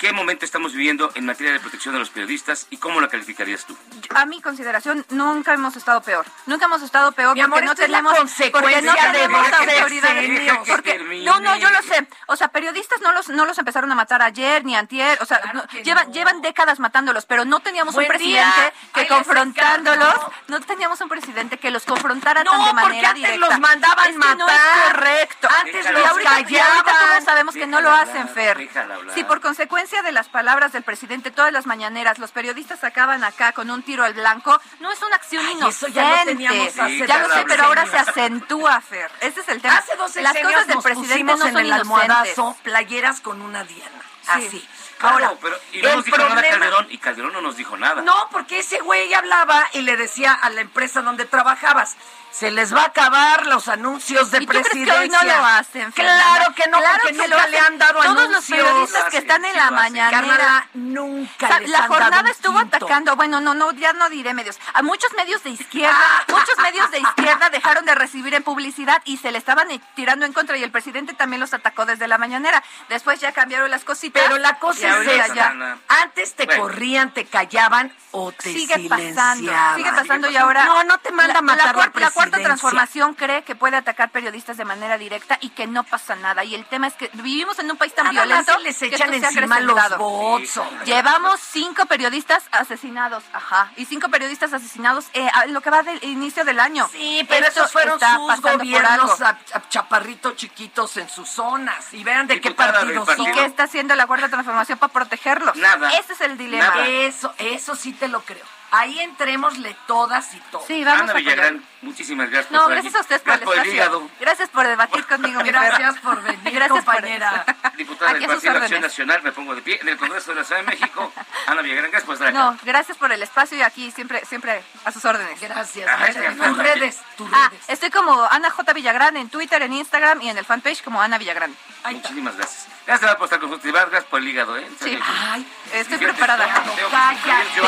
[0.00, 3.66] ¿Qué momento estamos viviendo en materia de protección de los periodistas y cómo la calificarías
[3.66, 3.76] tú?
[4.14, 6.24] A mi consideración, nunca hemos estado peor.
[6.46, 8.92] Nunca hemos estado peor Mi porque amor, no esto es la tenemos consecuencia porque no
[8.94, 10.58] de tenemos sexenios.
[10.66, 12.08] Porque- no, no, yo lo sé.
[12.28, 15.38] O sea, periodistas no los no los empezaron a matar ayer ni antier, o sea,
[15.42, 16.14] Claro no- que llevan no.
[16.14, 18.72] llevan décadas matándolos, pero no teníamos Buen un presidente día.
[18.94, 20.14] que confrontándolos,
[20.48, 23.46] no teníamos un presidente que los confrontara No, tan de porque manera antes directa.
[23.50, 24.92] los mandaban Es que no es matar.
[24.94, 25.48] correcto.
[25.60, 26.84] Antes Déjala y los ahorita, y ahorita callaban.
[27.10, 28.70] todos sabemos que no lo hacen, hablar, Fer.
[29.14, 33.52] Si por consecuencia de las palabras del presidente todas las mañaneras los periodistas acaban acá
[33.52, 35.86] con un tiro al blanco, no es una acción Ay, inocente.
[35.86, 39.10] eso ya lo teníamos hace ya lo dos sé, pero ahora se acentúa, Fer.
[39.20, 39.76] Ese es el tema.
[39.78, 41.80] Hace dos Las cosas del presidente no en son el inocentes.
[41.80, 44.00] almohadazo playeras con una diana.
[44.28, 44.66] Así.
[45.00, 47.56] Claro, Ahora, pero y no el nos dijo nada problema- Calderón y Calderón no nos
[47.56, 48.02] dijo nada.
[48.02, 51.96] No, porque ese güey hablaba y le decía a la empresa donde trabajabas,
[52.30, 55.00] se les va a acabar los anuncios de ¿Y tú crees que presidencia.
[55.00, 55.90] hoy no lo hacen?
[55.90, 58.30] Claro que no, Claro porque que nunca lo le han dado Todos anuncios.
[58.30, 60.68] los periodistas que están en sí la mañanera.
[60.74, 62.76] Nunca Sa- les la han dado jornada un estuvo quinto.
[62.76, 64.58] atacando, bueno, no, no, ya no diré medios.
[64.74, 65.96] A muchos medios de izquierda,
[66.28, 70.24] muchos medios de izquierda dejaron de recibir en publicidad y se le estaban eh, tirando
[70.24, 72.62] en contra y el presidente también los atacó desde la mañanera.
[72.88, 74.22] Después ya cambiaron las cositas.
[74.22, 75.34] Pero la cosa es ahorita esa.
[75.34, 76.62] ya- Antes te Bueno.
[76.62, 81.38] corrían, te callaban o te Sigue pasando, sigue pasando y ahora No, no te manda
[81.38, 85.38] a matar la, cuar- la cuarta transformación cree que puede atacar periodistas de manera directa
[85.40, 86.42] y que no pasa nada.
[86.44, 88.86] Y el tema es que vivimos en un país tan Nada violento se les que
[88.86, 89.98] echan esto se ha encima los acrecentado.
[90.08, 90.50] bots.
[90.50, 90.60] Sí.
[90.86, 96.02] Llevamos cinco periodistas asesinados, ajá, y cinco periodistas asesinados eh, a- lo que va del
[96.02, 96.88] inicio del año.
[96.92, 99.24] Sí, pero Esto esos fueron sus gobiernos algo.
[99.54, 101.92] a, a chaparritos chiquitos en sus zonas.
[101.92, 103.26] Y vean de qué Diputada partido del son.
[103.26, 105.54] ¿Y qué está haciendo la cuarta transformación para protegerlos.
[105.56, 105.92] Nada.
[105.92, 106.86] Ese es el dilema.
[106.88, 108.44] Eso, eso sí te lo creo.
[108.72, 110.66] Ahí entrémosle todas y todas.
[110.66, 111.16] Sí, vamos Ana a.
[111.16, 112.50] Villagrán, muchísimas gracias.
[112.52, 113.74] No, por gracias a ustedes por Gracias por el espacio.
[113.74, 114.10] hígado.
[114.20, 117.44] Gracias por debatir conmigo, mi Gracias por venir, Gracias por- compañera.
[117.76, 118.80] Diputada Aquí del Partido Acción órdenes.
[118.82, 119.78] Nacional, me pongo de pie.
[119.80, 121.12] En el Congreso de la Ciudad de México,
[121.46, 122.38] Ana Villagrán, gracias por estar acá.
[122.38, 125.40] No, gracias por el espacio y aquí siempre, siempre a sus órdenes.
[125.40, 125.88] Gracias.
[125.98, 127.64] Ay, Tus redes, tus Ah, redes.
[127.68, 128.72] estoy como Ana J.
[128.72, 131.54] Villagrán en Twitter, en Instagram y en el fanpage como Ana Villagrán.
[131.90, 132.66] Muchísimas gracias.
[132.86, 133.72] Gracias por estar con nosotros.
[133.72, 134.68] Gracias por el hígado, ¿eh?
[134.82, 134.98] Sí.
[135.02, 136.46] Ay, Estoy preparada.
[136.76, 136.88] Yo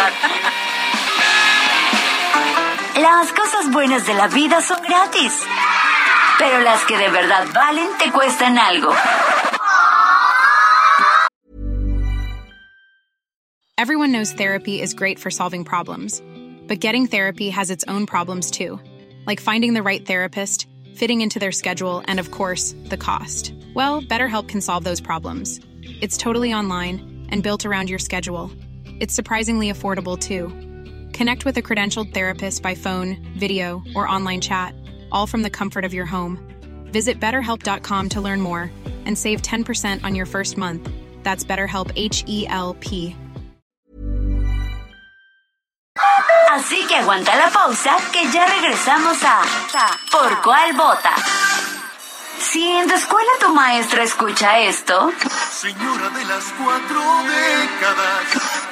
[0.01, 0.33] aquí.
[3.01, 5.45] Las cosas buenas de la vida son gratis.
[6.39, 8.93] Pero las que de verdad valen te cuestan algo.
[13.79, 16.23] Everyone knows therapy is great for solving problems,
[16.69, 18.81] but getting therapy has its own problems too,
[19.27, 23.53] like finding the right therapist, fitting into their schedule, and of course, the cost.
[23.75, 25.61] Well, BetterHelp can solve those problems.
[26.01, 28.51] It's totally online and built around your schedule.
[29.01, 30.72] It's surprisingly affordable too.
[31.23, 34.75] Connect with a credentialed therapist by phone, video, or online chat,
[35.13, 36.37] all from the comfort of your home.
[36.91, 38.73] Visit betterhelp.com to learn more
[39.07, 40.91] and save 10% on your first month.
[41.23, 43.15] That's BetterHelp H E L P.
[46.51, 49.45] Así que aguanta la pausa que ya regresamos a
[50.11, 51.15] ¿Por cuál vota?
[52.41, 55.13] Si en tu escuela tu maestra escucha esto,
[55.53, 58.72] Señora de las cuatro décadas.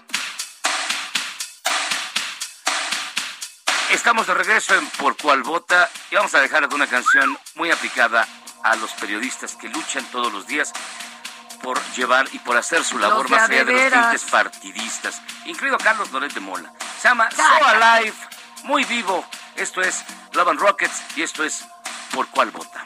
[3.91, 7.71] Estamos de regreso en Por Cual Vota y vamos a dejar con una canción muy
[7.71, 8.25] aplicada
[8.63, 10.71] a los periodistas que luchan todos los días
[11.61, 16.09] por llevar y por hacer su labor más allá de los tintes partidistas, incluido Carlos
[16.11, 16.71] Loret de Mola.
[17.01, 18.15] Se llama So Alive,
[18.63, 19.25] muy vivo.
[19.57, 21.65] Esto es Love and Rockets y esto es
[22.13, 22.81] Por Cual Vota.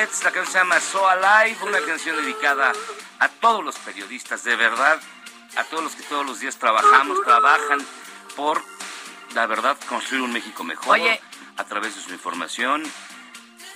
[0.00, 2.72] La canción se llama So Alive, una canción dedicada
[3.18, 4.98] a todos los periodistas, de verdad,
[5.56, 7.86] a todos los que todos los días trabajamos, trabajan
[8.34, 8.62] por,
[9.34, 11.20] la verdad, construir un México mejor Oye.
[11.58, 12.82] a través de su información.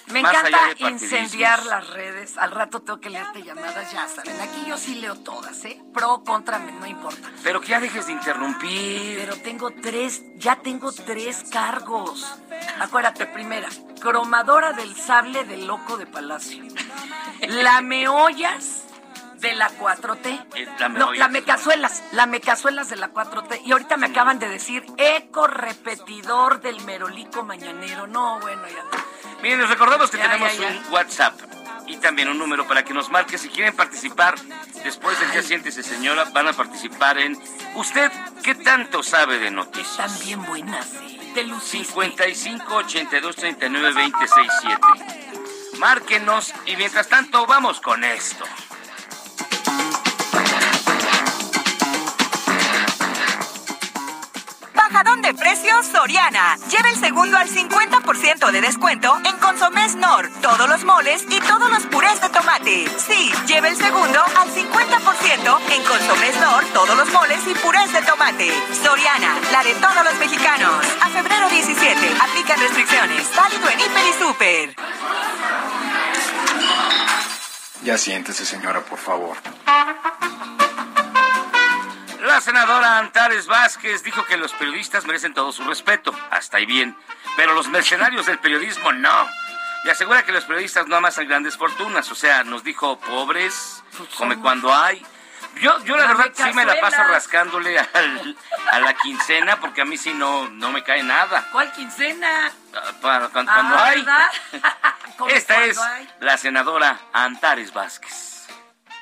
[0.09, 1.03] Me Más encanta allá de partidismos.
[1.03, 2.37] incendiar las redes.
[2.37, 4.39] Al rato tengo que leerte llamadas, ya saben.
[4.41, 5.83] Aquí yo sí leo todas, ¿eh?
[5.95, 7.31] Pro, contra, no importa.
[7.43, 9.17] Pero que ya dejes de interrumpir.
[9.19, 12.39] Pero tengo tres, ya tengo tres cargos.
[12.81, 13.69] Acuérdate, primera,
[14.01, 16.65] cromadora del sable del loco de Palacio.
[17.49, 18.84] La meollas
[19.41, 20.47] de la 4T.
[20.55, 23.61] Eh, la no, la mecazuelas, la mecazuelas de la 4T.
[23.65, 28.07] Y ahorita me acaban de decir eco repetidor del merolico mañanero.
[28.07, 28.85] No, bueno, ya.
[29.43, 30.79] Miren, les recordamos que Ya, tenemos ya, ya.
[30.87, 31.39] un WhatsApp
[31.87, 33.37] y también un número para que nos marque.
[33.37, 34.37] Si quieren participar
[34.83, 37.39] después del día Siéntese Señora, van a participar en
[37.75, 38.11] ¿Usted
[38.43, 39.91] qué tanto sabe de noticias?
[40.13, 41.33] Están bien buenas, ¿eh?
[41.35, 41.85] Te luciste.
[41.93, 44.81] 55 82 39 26 7.
[45.79, 48.45] Márquenos y mientras tanto vamos con esto.
[55.25, 56.59] De precios Soriana.
[56.71, 61.71] Lleva el segundo al 50% de descuento en Consomés Nor, todos los moles y todos
[61.71, 62.87] los purés de tomate.
[62.99, 68.03] Sí, lleva el segundo al 50% en Consomés Nor, todos los moles y purés de
[68.03, 68.53] tomate.
[68.83, 70.85] Soriana, la de todos los mexicanos.
[71.01, 73.35] A febrero 17, aplican restricciones.
[73.35, 74.77] Válido en Hiper y Super.
[77.83, 79.39] Ya siéntese, señora, por favor.
[82.35, 86.13] La senadora Antares Vázquez dijo que los periodistas merecen todo su respeto.
[86.33, 86.97] Hasta ahí bien.
[87.37, 89.29] Pero los mercenarios del periodismo no.
[89.85, 92.11] Y asegura que los periodistas no amasan grandes fortunas.
[92.11, 93.85] O sea, nos dijo pobres,
[94.19, 95.07] come cuando hay.
[95.61, 98.37] Yo, yo la verdad sí me la paso rascándole al-
[98.73, 101.47] a la quincena porque a mí sí no, no me cae nada.
[101.53, 102.51] ¿Cuál quincena?
[102.75, 103.99] Ah, Para, cuando, cuando Ah, hay.
[104.01, 104.31] ¿verdad?
[105.19, 106.11] ¿Cómo Esta cuando es hay?
[106.19, 108.34] la senadora Antares Vázquez.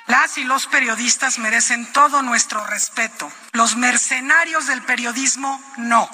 [0.07, 3.31] Las y los periodistas merecen todo nuestro respeto.
[3.53, 6.09] Los mercenarios del periodismo no.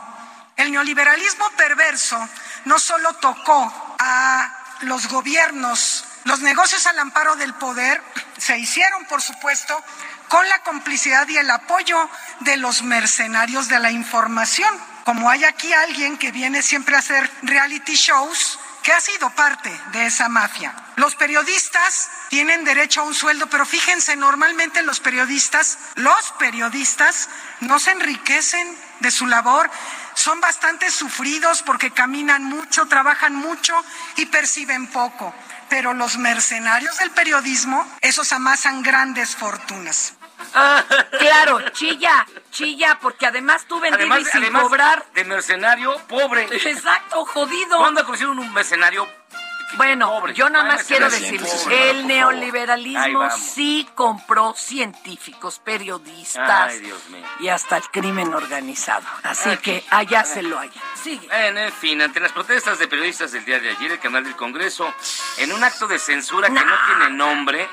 [0.56, 2.28] El neoliberalismo perverso
[2.64, 8.02] no solo tocó a los gobiernos, los negocios al amparo del poder
[8.36, 9.82] se hicieron, por supuesto,
[10.28, 11.96] con la complicidad y el apoyo
[12.40, 14.68] de los mercenarios de la información.
[15.04, 19.70] Como hay aquí alguien que viene siempre a hacer reality shows, que ha sido parte
[19.92, 20.74] de esa mafia.
[20.96, 27.28] Los periodistas tienen derecho a un sueldo, pero fíjense, normalmente los periodistas, los periodistas
[27.60, 28.66] no se enriquecen
[29.00, 29.70] de su labor,
[30.14, 33.74] son bastante sufridos porque caminan mucho, trabajan mucho
[34.16, 35.34] y perciben poco.
[35.68, 40.14] Pero los mercenarios del periodismo, esos amasan grandes fortunas.
[41.18, 45.04] Claro, chilla, chilla, porque además tú y sin además cobrar.
[45.14, 46.48] de mercenario pobre.
[46.50, 47.78] Exacto, jodido.
[47.78, 49.06] ¿Cuándo conocieron un mercenario
[49.76, 57.24] Bueno, yo nada más quiero decir, el neoliberalismo sí compró científicos, periodistas Ay, Dios mío.
[57.40, 59.06] y hasta el crimen organizado.
[59.22, 60.80] Así Ay, que allá se lo haya.
[61.02, 61.28] Sigue.
[61.30, 64.36] En, en fin, ante las protestas de periodistas del día de ayer, el canal del
[64.36, 64.92] Congreso,
[65.36, 67.68] en un acto de censura que no tiene nombre,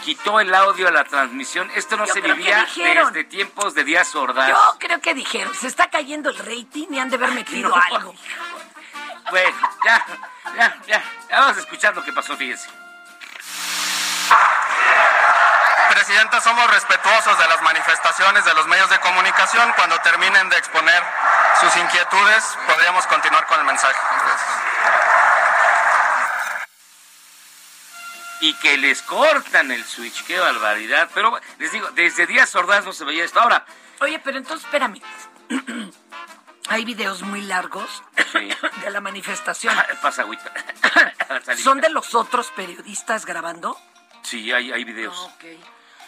[0.00, 1.70] quitó el audio a la transmisión.
[1.74, 3.12] Esto no Yo se vivía dijeron.
[3.12, 4.48] desde tiempos de Díaz Ordaz.
[4.48, 7.76] Yo creo que dijeron, se está cayendo el rating y han de haber metido no.
[7.76, 8.14] algo.
[9.30, 10.04] Bueno, ya,
[10.56, 12.68] ya, ya, ya vamos a escuchar lo que pasó, fíjense.
[15.88, 19.72] Presidenta, somos respetuosos de las manifestaciones de los medios de comunicación.
[19.76, 21.02] Cuando terminen de exponer
[21.60, 23.98] sus inquietudes, podríamos continuar con el mensaje.
[28.40, 31.10] Y que les cortan el switch, qué barbaridad.
[31.14, 33.40] Pero les digo, desde Díaz Ordaz no se veía esto.
[33.40, 33.64] Ahora,
[34.00, 35.00] Oye, pero entonces espérame.
[36.68, 38.02] Hay videos muy largos
[38.82, 39.74] de la manifestación.
[40.00, 40.52] pasa agüita.
[41.62, 43.76] ¿Son de los otros periodistas grabando?
[44.22, 45.28] Sí, hay, hay videos.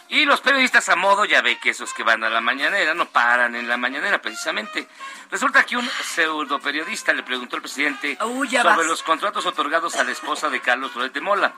[0.08, 3.08] Y los periodistas a modo, ya ve que esos que van a la mañanera no
[3.08, 4.86] paran en la mañanera precisamente.
[5.30, 8.86] Resulta que un pseudo periodista le preguntó al presidente sobre vas.
[8.86, 11.54] los contratos otorgados a la esposa de Carlos Flores de Mola.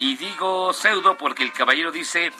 [0.00, 2.32] Y digo pseudo porque el caballero dice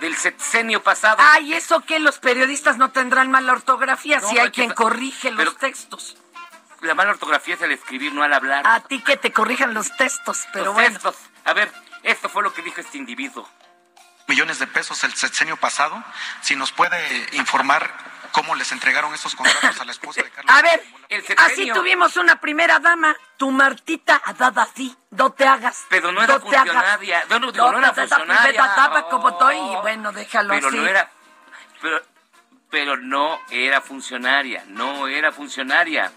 [0.00, 1.16] del sexenio pasado.
[1.18, 5.56] Ay, eso que los periodistas no tendrán mala ortografía No, si hay quien corrige los
[5.56, 6.16] textos.
[6.82, 8.66] La mala ortografía es al escribir, no al hablar.
[8.66, 10.90] A ti que te corrijan los textos, pero Los bueno.
[10.90, 11.16] textos.
[11.46, 13.48] A ver, esto fue lo que dijo este individuo.
[14.28, 16.04] millones de pesos el sexenio pasado.
[16.42, 16.98] Si nos puede
[17.32, 17.90] informar
[18.36, 20.54] cómo les entregaron esos contratos a la esposa de Carlos.
[20.54, 25.86] A ver, El así tuvimos una primera dama, tu Martita, dada así, no te hagas.
[25.88, 27.24] Pero no era funcionaria.
[27.30, 28.52] No, no, digo, no era funcionaria.
[28.62, 30.76] te tapa como estoy y bueno, déjalo Pero así.
[30.76, 31.10] no era.
[31.80, 32.02] Pero,
[32.68, 34.64] pero no era funcionaria.
[34.66, 36.12] No era funcionaria.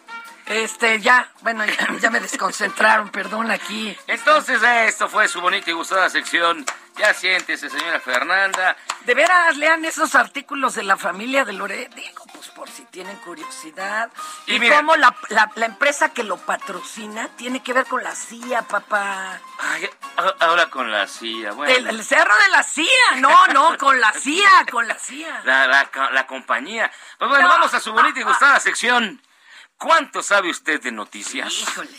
[0.50, 3.96] Este, ya, bueno, ya, ya me desconcentraron, perdón, aquí.
[4.08, 6.66] Entonces, esto fue su bonita y gustada sección.
[6.98, 8.76] Ya siéntese, señora Fernanda.
[9.06, 11.94] De veras, lean esos artículos de la familia de Loret.
[11.94, 14.10] Digo, pues por si tienen curiosidad.
[14.48, 18.04] Y Y, mira- cómo la, la- la empresa que lo patrocina tiene que ver con
[18.04, 19.40] la CIA, papá.
[19.60, 19.90] Ay,
[20.40, 21.52] ahora con la CIA.
[21.54, 22.88] Bueno, El, el cerro de la CIA,
[23.18, 25.42] no, no, con la CIA, con la CIA.
[25.46, 25.68] la,
[26.12, 26.92] la, compañía.
[27.18, 27.54] Pues bueno, No.
[27.54, 29.22] vamos a su bonita y gustada sección.
[29.80, 31.54] ¿Cuánto sabe usted de noticias?
[31.54, 31.90] Híjole.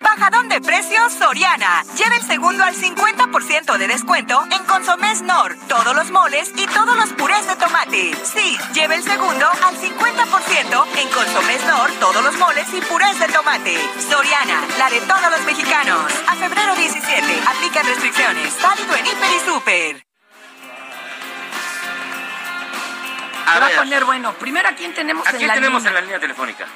[0.00, 1.82] Bajadón de precios Soriana.
[1.98, 6.96] Lleva el segundo al 50% de descuento en Consomés Nor, todos los moles y todos
[6.96, 8.14] los purés de tomate.
[8.24, 13.26] Sí, lleva el segundo al 50% en Consomés Nor, todos los moles y purés de
[13.28, 13.76] tomate.
[14.08, 16.10] Soriana, la de todos los mexicanos.
[16.28, 18.62] A febrero 17, aplican restricciones.
[18.62, 20.06] Válido en Hiper y Super.
[23.46, 24.32] A Se va a poner bueno.
[24.34, 25.90] Primero, ¿a quién tenemos ¿a en quién la tenemos línea?
[25.90, 26.66] en la línea telefónica?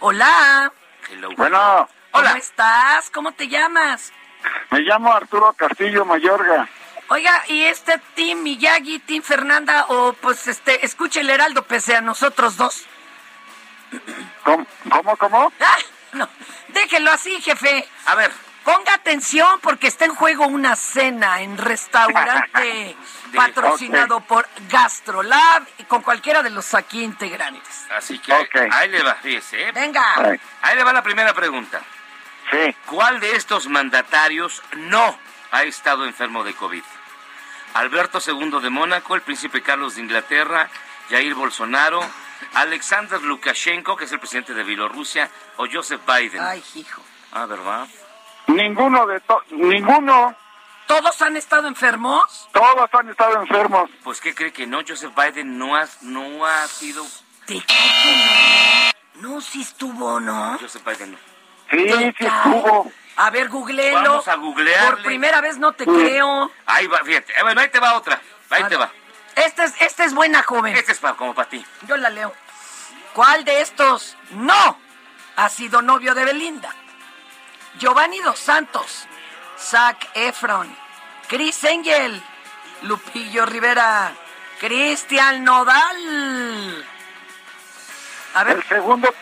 [0.00, 0.72] Hola.
[1.10, 1.30] Hello.
[1.36, 3.10] Bueno, ¿Cómo estás?
[3.10, 4.12] ¿Cómo te llamas?
[4.70, 6.68] me llamo Arturo Castillo Mayorga.
[7.08, 12.00] Oiga, ¿y este Team Miyagi, Team Fernanda o pues este, escuche el Heraldo pese a
[12.00, 12.84] nosotros dos?
[14.44, 15.16] ¿Cómo, cómo?
[15.16, 15.52] cómo?
[15.60, 15.76] Ah,
[16.12, 16.28] no,
[16.68, 17.88] déjelo así, jefe.
[18.06, 18.30] A ver.
[18.64, 22.96] Ponga atención porque está en juego una cena en restaurante
[23.36, 27.86] patrocinado por Gastrolab y con cualquiera de los aquí integrantes.
[27.90, 29.68] Así que ahí- ahí le va, fíjese.
[29.68, 29.72] ¿eh?
[29.72, 30.14] Venga.
[30.62, 31.80] Ahí le va la primera pregunta.
[32.50, 32.74] Sí.
[32.86, 35.18] ¿Cuál de estos mandatarios no
[35.50, 36.82] ha estado enfermo de COVID?
[37.74, 40.68] Alberto II de Mónaco, el príncipe Carlos de Inglaterra,
[41.10, 42.00] Jair Bolsonaro,
[42.54, 46.40] Alexander Lukashenko, que es el presidente de Bielorrusia, o Joseph Biden.
[46.42, 47.02] Ay, hijo.
[47.32, 47.86] Ah, ¿verdad?
[48.46, 50.34] Ninguno de to- ninguno,
[50.86, 52.48] ¿Todos han estado enfermos?
[52.52, 53.90] todos han estado enfermos.
[54.04, 54.80] Pues, ¿qué cree que no?
[54.86, 57.04] Joseph Biden no ha, no ha sido...
[57.46, 59.30] ¿Te que no?
[59.34, 60.58] No, sí estuvo, ¿no?
[60.60, 61.18] Joseph Biden no.
[61.70, 62.92] Sí, ¿Te sí estuvo.
[63.16, 64.00] A ver, googleelo.
[64.10, 64.90] Vamos a googlearle.
[64.90, 66.50] Por primera vez no te creo.
[66.66, 67.32] Ahí va, fíjate.
[67.32, 68.20] Eh, Bueno, ahí te va otra.
[68.50, 68.90] Ahí te va.
[69.34, 70.76] Esta es, esta es buena, joven.
[70.76, 71.64] Este es pa- como para ti.
[71.88, 72.32] Yo la leo.
[73.14, 74.78] ¿Cuál de estos no
[75.36, 76.74] ha sido novio de Belinda?
[77.78, 79.06] Giovanni Dos Santos,
[79.58, 80.74] Zac Efron,
[81.28, 82.22] Chris Engel,
[82.82, 84.12] Lupillo Rivera,
[84.60, 86.86] Cristian Nodal.
[88.34, 88.56] A ver.
[88.56, 89.14] El segundo,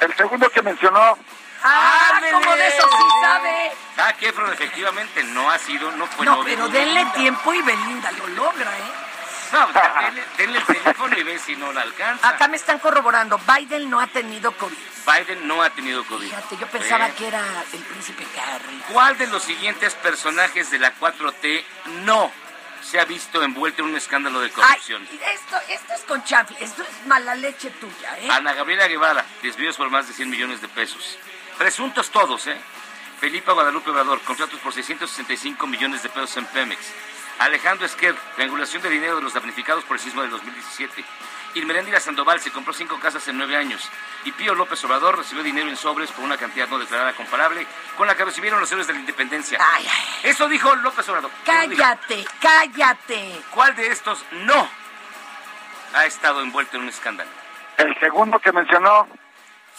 [0.00, 1.18] el segundo que mencionó,
[1.64, 3.72] Ah, como de eso sí sabe.
[3.94, 7.62] Zac Efron efectivamente no ha sido, no fue No, novio pero de denle tiempo y
[7.62, 9.11] Belinda lo logra, ¿eh?
[9.52, 12.28] Denle, denle el teléfono y ve si no la alcanza.
[12.28, 14.76] Acá me están corroborando, Biden no ha tenido COVID.
[15.06, 16.26] Biden no ha tenido COVID.
[16.28, 18.82] Fíjate, yo pensaba Eh, que era el príncipe Harry.
[18.92, 21.64] ¿Cuál de los siguientes personajes de la 4T
[22.04, 22.32] no
[22.82, 25.06] se ha visto envuelto en un escándalo de corrupción?
[25.10, 28.28] Ay, esto, esto es con chanfle, esto es mala leche tuya, ¿eh?
[28.30, 31.18] Ana Gabriela Guevara, desvíos por más de 100 millones de pesos.
[31.58, 32.56] Presuntos todos, ¿eh?
[33.20, 36.80] Felipa Guadalupe Obrador, contratos por 665 millones de pesos en Pemex.
[37.38, 41.04] Alejandro Esquer, triangulación de dinero de los damnificados por el sismo del 2017.
[41.54, 43.88] Irmeréndira Sandoval se compró cinco casas en nueve años.
[44.24, 47.66] Y Pío López Obrador recibió dinero en sobres por una cantidad no declarada comparable
[47.96, 49.58] con la que recibieron los héroes de la independencia.
[49.60, 50.30] Ay, ay.
[50.30, 51.30] Eso dijo López Obrador.
[51.44, 53.42] Cállate, cállate.
[53.50, 54.68] ¿Cuál de estos no
[55.94, 57.30] ha estado envuelto en un escándalo?
[57.78, 59.08] el segundo que mencionó,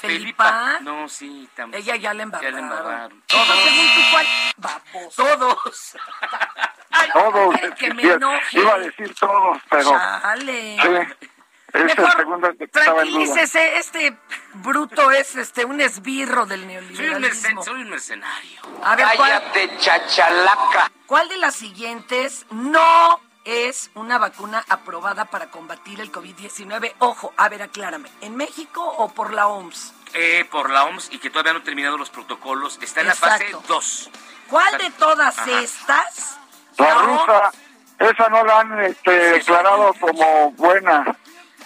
[0.07, 0.79] Felipa.
[0.81, 1.81] No, sí, también.
[1.81, 2.53] Ella ya le Ya embarraron.
[2.55, 3.23] le embarraron.
[3.27, 3.47] Todos.
[3.47, 4.27] Según tú, ¿cuál?
[4.57, 5.23] Baboso.
[5.23, 5.97] Todos.
[6.91, 8.59] Ay, todos, que me iba- enoje.
[8.59, 10.77] iba a decir todos, pero Chale.
[10.81, 14.15] sí, Mejor que tranquilícese, este
[14.53, 17.63] bruto es este un esbirro del neoliberalismo.
[17.63, 18.61] soy un mercenario.
[18.83, 19.41] A ver, ¿cuál,
[19.79, 20.91] chachalaca.
[21.07, 26.93] ¿cuál de las siguientes no es una vacuna aprobada para combatir el COVID-19?
[26.99, 29.93] Ojo, a ver, aclárame, ¿en México o por la OMS?
[30.13, 32.79] Eh, por la OMS y que todavía no han terminado los protocolos.
[32.81, 34.09] Está en la fase 2.
[34.49, 35.61] ¿Cuál de todas Ajá.
[35.61, 36.37] estas?
[36.77, 37.01] La no?
[37.01, 37.51] rusa,
[37.99, 41.17] esa no la han este, declarado como buena.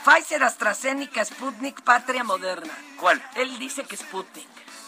[0.05, 2.73] Pfizer, AstraZeneca, Sputnik, Patria Moderna.
[2.97, 3.21] ¿Cuál?
[3.35, 4.47] Él dice que Sputnik.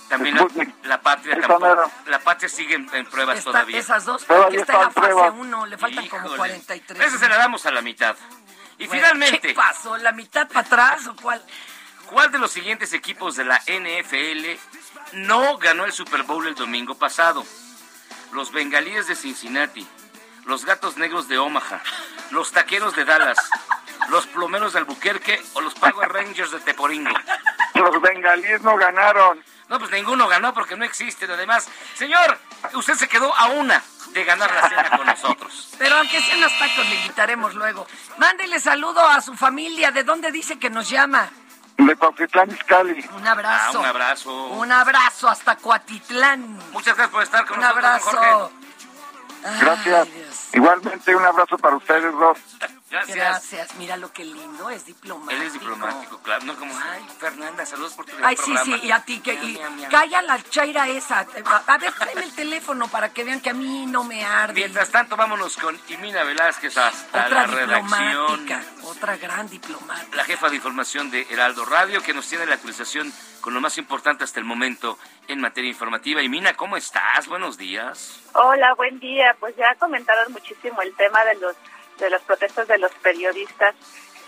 [0.09, 0.85] También la, Sputnik.
[0.85, 1.91] la patria tampoco-.
[2.07, 3.79] La patria sigue en, en pruebas Está- todavía.
[3.79, 5.13] esas dos, porque está en la fase.
[5.13, 6.37] 1, le faltan como Híjole.
[6.37, 7.01] 43.
[7.07, 8.15] Esa se la damos a la mitad.
[8.77, 9.97] Y Bueno, finalmente, ¿Qué pasó?
[9.97, 11.43] ¿La mitad para atrás o cuál?
[12.07, 14.57] ¿cuál de los siguientes equipos de la NFL
[15.13, 17.45] no ganó el Super Bowl el domingo pasado?
[18.31, 19.87] Los Bengalíes de Cincinnati,
[20.45, 21.81] los Gatos Negros de Omaha,
[22.31, 23.37] los Taqueros de Dallas,
[24.09, 27.11] los Plomeros de Albuquerque o los Power Rangers de Teporingo.
[27.75, 29.43] Los bengalíes no ganaron.
[29.69, 31.29] No, pues ninguno ganó porque no existen.
[31.31, 32.37] Además, señor,
[32.73, 35.69] usted se quedó a una de ganar la cena con nosotros.
[35.77, 37.85] Pero aunque sean los tacos, le invitaremos luego.
[38.17, 39.91] Mándele saludo a su familia.
[39.91, 41.29] ¿De dónde dice que nos llama?
[41.77, 43.07] De Cuautitlán Izcalli.
[43.15, 43.77] Un abrazo.
[43.77, 44.47] Ah, un abrazo.
[44.47, 46.57] Un abrazo hasta Coatitlán.
[46.71, 48.51] Muchas gracias por estar con Un nosotros, don abrazo.
[49.41, 49.65] Jorge.
[49.65, 50.07] Gracias.
[50.53, 52.37] Igualmente un abrazo para ustedes dos.
[52.89, 53.15] Gracias.
[53.17, 53.75] Gracias.
[53.75, 55.31] Mira lo que lindo, es diplomático.
[55.31, 56.45] Él es diplomático, claro.
[56.45, 58.77] No como, ay, Fernanda, saludos por tu Ay, sí, programa.
[58.79, 59.33] sí, y a ti que...
[59.33, 59.91] Y, miau.
[59.91, 61.25] calla la chaira esa.
[61.67, 64.53] A ver, tráeme el teléfono para que vean que a mí no me arde.
[64.55, 68.45] Mientras tanto, vámonos con Imina Velázquez hasta Otra la redacción.
[68.45, 70.17] diplomática, otra gran diplomática.
[70.17, 73.77] La jefa de información de Heraldo Radio, que nos tiene la actualización con lo más
[73.77, 76.21] importante hasta el momento en materia informativa.
[76.23, 77.27] Imina, ¿cómo estás?
[77.27, 78.19] Buenos días.
[78.33, 79.35] Hola, buen día.
[79.39, 81.55] Pues ya comentaron muchísimo el tema de los
[81.99, 83.75] de las protestas de los periodistas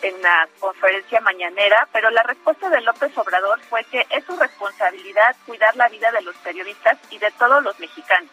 [0.01, 5.36] en la conferencia mañanera, pero la respuesta de López Obrador fue que es su responsabilidad
[5.45, 8.30] cuidar la vida de los periodistas y de todos los mexicanos.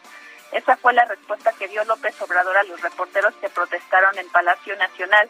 [0.52, 4.76] Esa fue la respuesta que dio López Obrador a los reporteros que protestaron en Palacio
[4.76, 5.28] Nacional.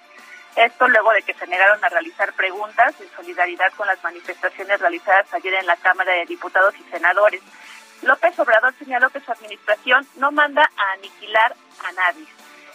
[0.54, 5.32] Esto luego de que se negaron a realizar preguntas en solidaridad con las manifestaciones realizadas
[5.34, 7.42] ayer en la Cámara de Diputados y Senadores.
[8.02, 11.54] López Obrador señaló que su administración no manda a aniquilar
[11.84, 12.26] a nadie.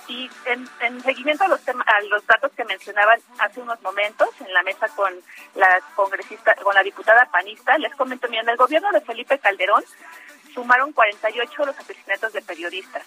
[0.08, 4.30] Y en, en seguimiento a los, tema- a los datos que mencionaban hace unos momentos
[4.42, 5.14] en la mesa con
[5.56, 9.84] la congresista, con la diputada panista, les comento, miren, el gobierno de Felipe Calderón
[10.54, 13.04] sumaron 48 los asesinatos de periodistas.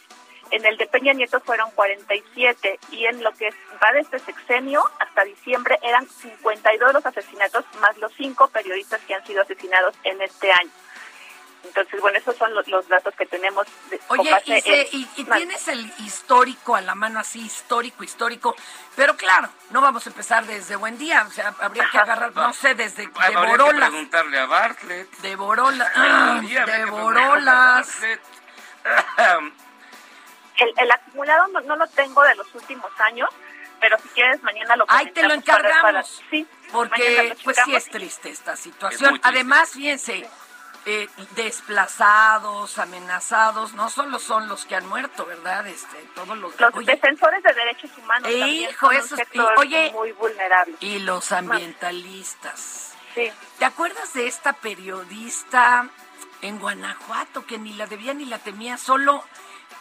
[0.53, 3.51] En el de Peña Nieto fueron 47 y en lo que
[3.82, 9.14] va de este sexenio hasta diciembre eran 52 los asesinatos más los cinco periodistas que
[9.14, 10.70] han sido asesinados en este año.
[11.67, 13.67] Entonces, bueno, esos son los, los datos que tenemos.
[13.91, 18.03] de- Oye, y, se- en- y- y tienes el histórico a la mano así, histórico,
[18.05, 18.55] histórico.
[18.95, 21.25] Pero claro, no vamos a empezar desde buen día.
[21.29, 23.91] O sea, habría que agarrar, no sé, desde de Habría que Borolas.
[23.91, 25.11] preguntarle a Bartlett.
[25.19, 25.93] De Borolas.
[25.95, 27.99] De Borolas.
[30.59, 33.29] El, el acumulado no, no lo tengo de los últimos años,
[33.81, 35.83] pero si quieres mañana lo Ahí te lo para- encargamos.
[35.83, 39.11] para- sí, Porque, lo pues sí es triste esta Es situación.
[39.11, 39.29] triste.
[39.29, 40.27] Además, fíjense,
[40.87, 45.66] eh, desplazados, amenazados, no solo son los que han muerto, ¿verdad?
[45.66, 46.59] Este, todos los...
[46.61, 50.76] Los Oye, defensores de derechos humanos también Hijo, son esos- y- oye, muy vulnerable.
[50.80, 52.93] Y los ambientalistas.
[53.14, 53.30] Sí.
[53.59, 55.89] ¿Te acuerdas de esta periodista
[56.43, 58.76] en Guanajuato que ni la debía ni la temía?
[58.78, 59.24] Solo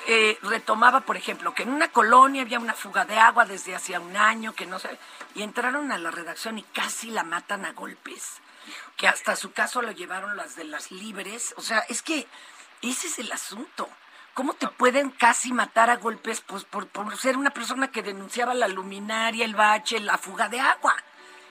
[0.07, 3.99] eh, retomaba, por ejemplo, que en una colonia había una fuga de agua desde hacía
[3.99, 4.97] un año, que no sé,
[5.35, 8.41] y entraron a la redacción y casi la matan a golpes.
[8.97, 11.53] Que hasta su caso lo llevaron las de las libres.
[11.57, 12.27] O sea, es que
[12.81, 13.89] ese es el asunto.
[14.33, 18.53] ¿Cómo te pueden casi matar a golpes pues, por, por ser una persona que denunciaba
[18.53, 20.93] la luminaria, el bache, la fuga de agua?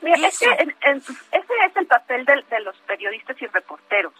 [0.03, 0.51] Mira, es Eso.
[0.55, 4.13] que en- en- ese es el papel del- de, los periodistas y reporteros,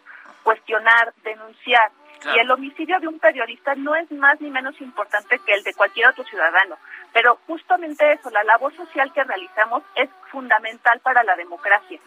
[0.43, 1.91] cuestionar, denunciar.
[2.21, 2.39] Claro.
[2.39, 5.75] Y el homicidio de un periodista no es más ni menos importante que el de
[5.75, 6.79] cualquier otro ciudadano.
[7.13, 12.01] Pero justamente eso, la labor social que realizamos es fundamental para la democracia.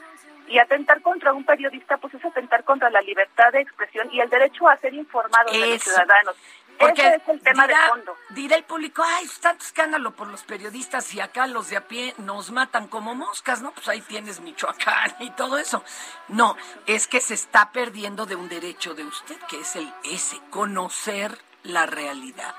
[0.48, 4.30] Y atentar contra un periodista, pues es atentar contra la libertad de expresión y el
[4.30, 6.36] derecho a ser informados de los ciudadanos.
[6.80, 8.18] Porque Ese es el tema dirá, de fondo.
[8.30, 11.88] Dirá el público, ay, es tanto escándalo por los periodistas y acá los de a
[11.88, 13.72] pie nos matan como moscas, ¿no?
[13.72, 15.84] Pues ahí tienes Michoacán y todo eso.
[16.28, 20.40] No, es que se está perdiendo de un derecho de usted, que es el ese,
[20.52, 22.54] conocer la realidad.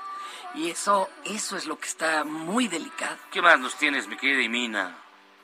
[0.53, 3.15] Y eso, eso es lo que está muy delicado.
[3.31, 4.95] ¿Qué más nos tienes, mi querida Imina?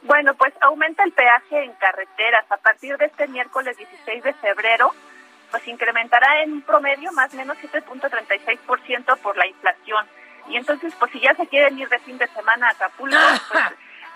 [0.05, 2.45] Bueno, pues aumenta el peaje en carreteras.
[2.51, 4.93] A partir de este miércoles 16 de febrero,
[5.49, 10.05] pues incrementará en un promedio más o menos 7.36% por la inflación.
[10.47, 13.17] Y entonces, pues si ya se quieren ir de fin de semana a Acapulco,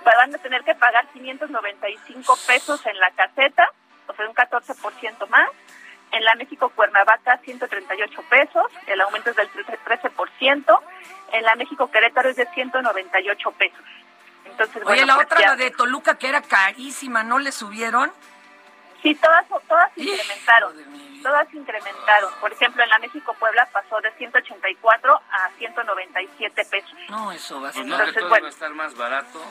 [0.04, 3.68] pues van a tener que pagar 595 pesos en la caseta,
[4.06, 5.50] o sea, un 14% más.
[6.12, 10.80] En la México Cuernavaca, 138 pesos, el aumento es del 13%.
[11.32, 13.86] En la México Querétaro es de 198 pesos.
[14.60, 17.52] Entonces, Oye, bueno, la pues otra, ya- la de Toluca, que era carísima, ¿no le
[17.54, 18.12] subieron?
[19.02, 20.74] Sí, todas, todas incrementaron.
[21.24, 22.34] Todas incrementaron.
[22.42, 26.92] Por ejemplo, en la México Puebla pasó de 184 a 197 pesos.
[27.10, 27.86] No, eso va a Pues ser...
[27.86, 28.44] no, que Entonces, todo bueno.
[28.44, 29.42] va a estar más barato.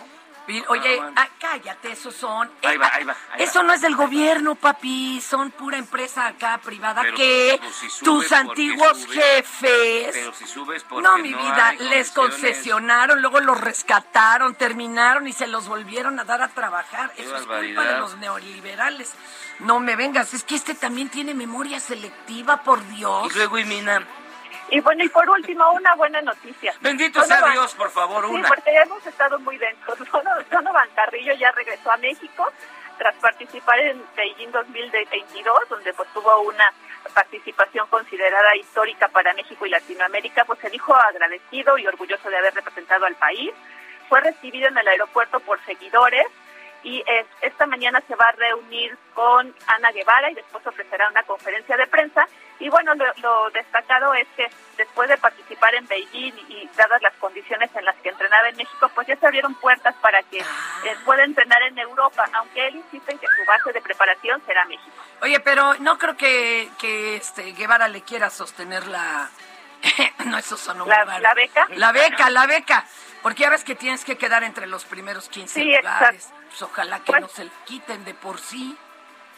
[0.49, 2.51] Y, Oye, ah, cállate, esos son.
[2.65, 3.65] Ahí eh, va, ah, ahí va, ahí Eso va.
[3.67, 5.21] no es del gobierno, papi.
[5.21, 9.23] Son pura empresa acá privada Pero, que pues, si tus antiguos subes.
[9.25, 10.11] jefes.
[10.15, 15.47] Pero si subes porque No, mi vida, les concesionaron, luego los rescataron, terminaron y se
[15.47, 17.13] los volvieron a dar a trabajar.
[17.15, 19.13] Qué Eso es culpa de los neoliberales.
[19.61, 23.31] No me vengas, es que este también tiene memoria selectiva, por Dios.
[23.33, 24.07] Y luego, Imina,
[24.71, 26.75] Y bueno, y por último, una buena noticia.
[26.81, 28.49] bendito sea Dios, por favor, Sí, una.
[28.49, 29.59] porque ya hemos estado muy.
[30.13, 32.47] Dono- Donovan Carrillo ya regresó a México
[32.99, 36.73] tras participar en Beijing 2022, donde pues tuvo una
[37.15, 42.55] participación considerada histórica para México y Latinoamérica, pues se dijo agradecido y orgulloso de haber
[42.55, 43.53] representado al país.
[44.09, 46.27] Fue recibido en el aeropuerto por seguidores
[46.83, 51.23] y es- esta mañana se va a reunir con Ana Guevara y después ofrecerá una
[51.25, 52.27] conferencia de prensa.
[52.61, 57.15] Y bueno, lo, lo destacado es que después de participar en Beijing y dadas las
[57.15, 60.45] condiciones en las que entrenaba en México, pues ya se abrieron puertas para que eh,
[61.05, 64.91] pueda entrenar en Europa, aunque él insiste en que su base de preparación será México.
[65.23, 69.29] Oye, pero no creo que, que este Guevara le quiera sostener la...
[70.27, 71.23] no, eso sonó muy ¿La- mal.
[71.23, 71.67] la beca?
[71.77, 72.85] La beca, la beca.
[73.23, 76.25] Porque ya ves que tienes que quedar entre los primeros 15 Sí, lugares.
[76.27, 76.38] exacto.
[76.49, 78.77] Pues ojalá que Pues- no se le quiten de por sí.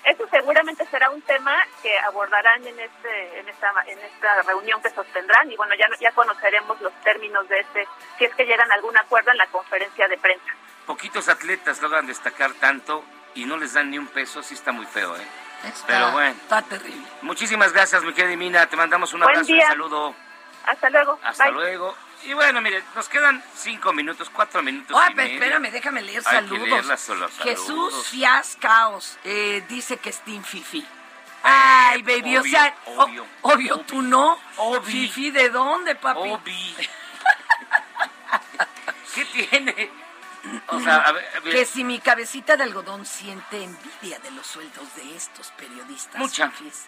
[0.03, 4.89] Eso seguramente será un tema que abordarán en este en esta en esta reunión que
[4.89, 7.87] sostendrán y bueno ya ya conoceremos los términos de este
[8.17, 10.47] si es que llegan a algún acuerdo en la conferencia de prensa.
[10.87, 13.05] Poquitos atletas logran destacar tanto
[13.35, 15.27] y no les dan ni un peso, sí está muy feo, ¿eh?
[15.65, 16.31] Está, Pero bueno.
[16.31, 17.07] Está terrible.
[17.21, 18.67] Muchísimas gracias, mi querida Mina.
[18.67, 20.15] Te mandamos un Buen abrazo y un saludo.
[20.67, 21.19] Hasta luego.
[21.23, 21.53] Hasta Bye.
[21.53, 21.95] luego.
[22.25, 24.97] Y bueno, mire, nos quedan cinco minutos, cuatro minutos.
[24.97, 26.69] Oye, y pero espérame, déjame leer Hay que saludos.
[26.69, 27.11] leerlas,
[27.43, 28.07] Jesús.
[28.09, 30.87] Fias Caos eh, dice que es Team Fifi.
[31.43, 34.39] Ay, baby, o obvio, sea, o- obvio, obvio, tú no.
[34.59, 34.83] Obvio.
[34.83, 36.29] Fifi, ¿de dónde, papi?
[36.31, 36.77] Obi.
[39.15, 39.91] ¿Qué tiene?
[40.69, 41.55] O sea, a ver, a ver.
[41.55, 46.17] Que si mi cabecita de algodón siente envidia de los sueldos de estos periodistas.
[46.19, 46.51] Mucha.
[46.51, 46.87] fifis.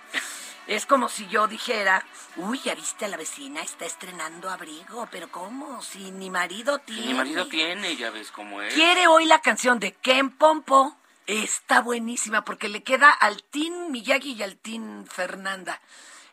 [0.67, 2.05] Es como si yo dijera,
[2.37, 5.83] uy, ya viste a la vecina, está estrenando abrigo, pero ¿cómo?
[5.83, 7.07] Si mi marido tiene.
[7.09, 8.73] Mi marido tiene, ya ves cómo es.
[8.73, 10.97] Quiere hoy la canción de Ken Pompo.
[11.27, 15.81] Está buenísima porque le queda al Team Miyagi y al Team Fernanda.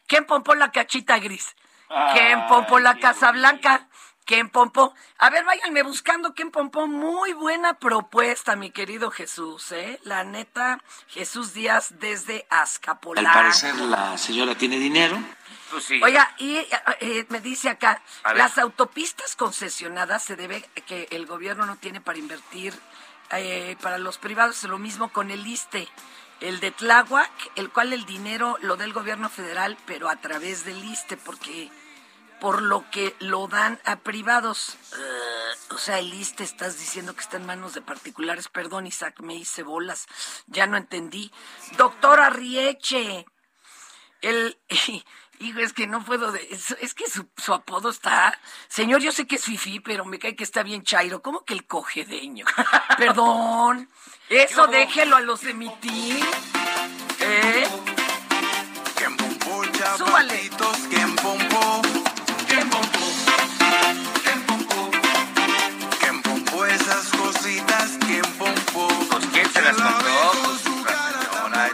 [0.08, 1.56] Ken Pompo la cachita gris.
[2.14, 3.89] Ken Pompo la Casa Blanca.
[4.30, 4.94] Ken Pompo.
[5.18, 6.86] A ver, váyanme buscando Ken Pompo.
[6.86, 10.00] Muy buena propuesta, mi querido Jesús, ¿eh?
[10.04, 13.34] La neta, Jesús Díaz desde Al Azcapotzalco.
[13.34, 15.18] parecer la señora tiene dinero.
[15.72, 16.00] Pues sí.
[16.04, 16.68] Oiga, y eh,
[17.00, 18.04] eh, me dice acá,
[18.36, 22.80] las autopistas concesionadas se debe que el gobierno no tiene para invertir
[23.32, 25.88] eh, para los privados, lo mismo con el ISTE,
[26.40, 30.66] el de Tláhuac, el cual el dinero lo da el gobierno federal, pero a través
[30.66, 31.72] del ISTE, porque
[32.40, 34.78] por lo que lo dan a privados.
[34.98, 38.48] Eh, o sea, el ISTE estás diciendo que está en manos de particulares.
[38.50, 40.06] Perdón, Isaac, me hice bolas.
[40.48, 41.32] Ya no entendí.
[41.78, 43.26] Doctora Rieche,
[44.22, 44.58] el...
[45.42, 46.34] Hijo, es que no puedo...
[46.34, 48.38] de- es, es que su, su apodo está...
[48.68, 51.22] Señor, yo sé que es fifí, pero me cae que está bien chairo.
[51.22, 52.46] ¿Cómo que el cogedeño?
[52.98, 53.90] Perdón.
[54.28, 56.28] Eso déjelo a los de mi team.
[57.22, 57.68] ¿Eh?
[59.98, 60.50] Súbale.
[69.78, 70.66] Las pues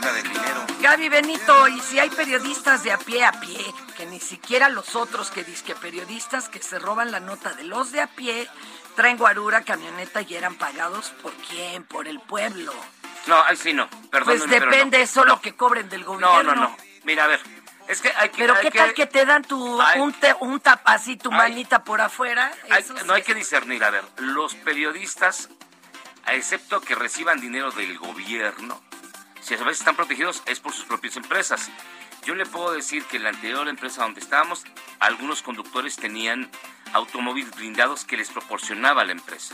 [0.02, 0.66] la dinero.
[0.82, 3.60] Gaby Benito, y si hay periodistas de a pie a pie,
[3.98, 7.92] que ni siquiera los otros que disque periodistas que se roban la nota de los
[7.92, 8.48] de a pie,
[8.96, 12.74] traen guarura, camioneta y eran pagados por quién, por el pueblo.
[13.28, 14.38] No, ahí sí no, perdón.
[14.38, 16.44] Pues depende, eso lo que cobren del No, gobierno.
[16.44, 16.78] no, no.
[17.04, 17.42] Mira, a ver,
[17.88, 18.38] es que hay que...
[18.38, 21.38] Pero hay qué tal que te dan tu, un, te- un tap así, tu Ay.
[21.38, 22.52] manita por afuera.
[22.70, 25.50] hay- no hay que discernir, a ver, los periodistas,
[26.34, 28.82] excepto que reciban dinero del gobierno,
[29.42, 31.70] si a veces están protegidos es por sus propias empresas.
[32.26, 34.64] Yo le puedo decir que en la anterior empresa donde estábamos,
[35.00, 36.50] algunos conductores tenían
[36.94, 39.54] automóviles blindados que les proporcionaba la empresa.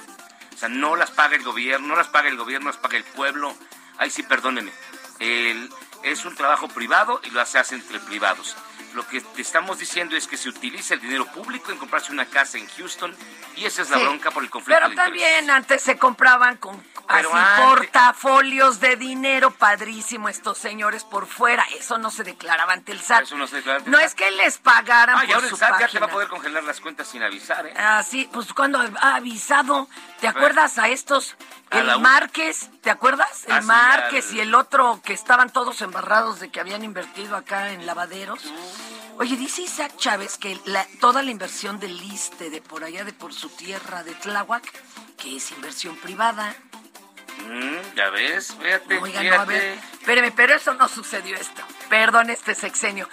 [0.53, 3.03] O sea, no las paga el gobierno, no las paga el gobierno, las paga el
[3.03, 3.53] pueblo.
[3.97, 4.71] Ahí sí, perdónenme.
[5.19, 5.69] El-
[6.03, 8.55] es un trabajo privado y lo hace entre privados.
[8.93, 12.25] Lo que te estamos diciendo es que se utiliza el dinero público en comprarse una
[12.25, 13.15] casa en Houston
[13.55, 14.03] y esa es la Sí.
[14.03, 16.75] bronca por el conflicto Pero de también antes se compraban con
[17.07, 21.63] así antes- portafolios de dinero padrísimo estos señores por fuera.
[21.77, 23.23] Eso no se declaraba ante el SAT.
[23.23, 25.47] Eso no se declara ante el No es que les pagaran Ah, y por ahora
[25.47, 27.73] su el SAT ya te va a poder congelar las cuentas sin avisar, ¿eh?
[27.77, 29.87] Ah, sí, pues cuando ha avisado,
[30.19, 30.39] ¿te Bueno.
[30.39, 31.35] acuerdas a estos?
[31.71, 31.97] El una.
[31.99, 33.45] Márquez, ¿te acuerdas?
[33.45, 36.83] El Ah, sí, Márquez al- y el otro que estaban todos embarrados de que habían
[36.83, 38.41] invertido acá en lavaderos.
[39.17, 43.13] Oye, dice Isaac Chávez que la- toda la inversión del ISTE de por allá de
[43.13, 44.63] por su tierra de Tláhuac,
[45.17, 46.55] que es inversión privada.
[47.47, 51.61] Mm, ya ves, fíjate, Oiga, no, a ver, espéreme, pero eso no sucedió esto.
[51.89, 53.07] Perdón, este sexenio.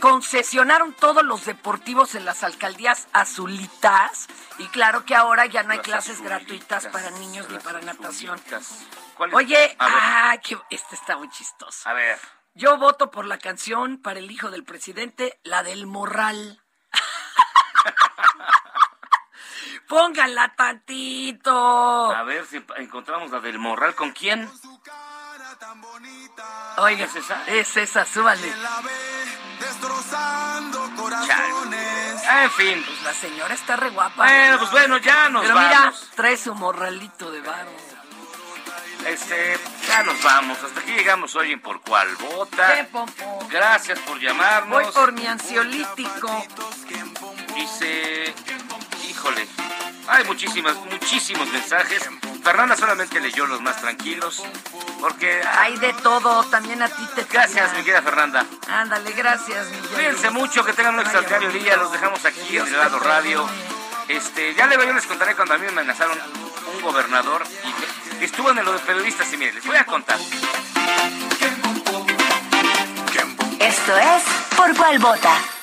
[0.00, 5.78] Concesionaron todos los deportivos en las alcaldías azulitas y claro que ahora ya no hay
[5.78, 8.40] Las clases azulitas, gratuitas para niños ni para natación.
[9.32, 11.88] Oye, ah, que este está muy chistoso.
[11.88, 12.18] A ver.
[12.54, 16.62] Yo voto por la canción para el hijo del presidente, la del morral.
[19.88, 22.12] Pónganla tantito.
[22.12, 23.94] A ver si encontramos la del morral.
[23.94, 24.50] ¿Con quién?
[26.78, 27.44] Oiga, ¿Es esa?
[27.46, 28.52] es esa, súbale.
[31.26, 32.16] Chale.
[32.28, 32.84] Ah, en fin.
[32.86, 34.24] Pues la señora está re guapa.
[34.24, 35.70] Bueno, pues bueno, ya nos Pero vamos.
[35.70, 37.70] mira, trae su morralito de barro.
[39.06, 40.58] Este, ya nos vamos.
[40.62, 42.74] Hasta aquí llegamos hoy en Por Vota.
[42.76, 43.46] ¿Qué, Pompo?
[43.50, 44.82] Gracias por llamarnos.
[44.82, 46.46] Voy por mi ansiolítico.
[47.54, 48.34] Dice,
[49.20, 49.46] híjole,
[50.08, 52.08] hay muchísimas, muchísimos mensajes.
[52.42, 54.42] Fernanda solamente leyó los más tranquilos,
[54.98, 55.42] porque...
[55.58, 58.46] Hay de todo, también a ti te Gracias, mi querida Fernanda.
[58.68, 61.76] Ándale, gracias, mi Cuídense mucho, que tengan un extraordinario día.
[61.76, 63.46] Los dejamos aquí en el lado radio.
[64.08, 66.18] Este, ya luego yo les contaré cuando a mí me amenazaron
[66.74, 67.44] un gobernador
[68.20, 70.18] y estuvo en lo de periodistas y miren, les voy a contar.
[73.60, 74.22] Esto es
[74.56, 75.59] Por Cuál Vota.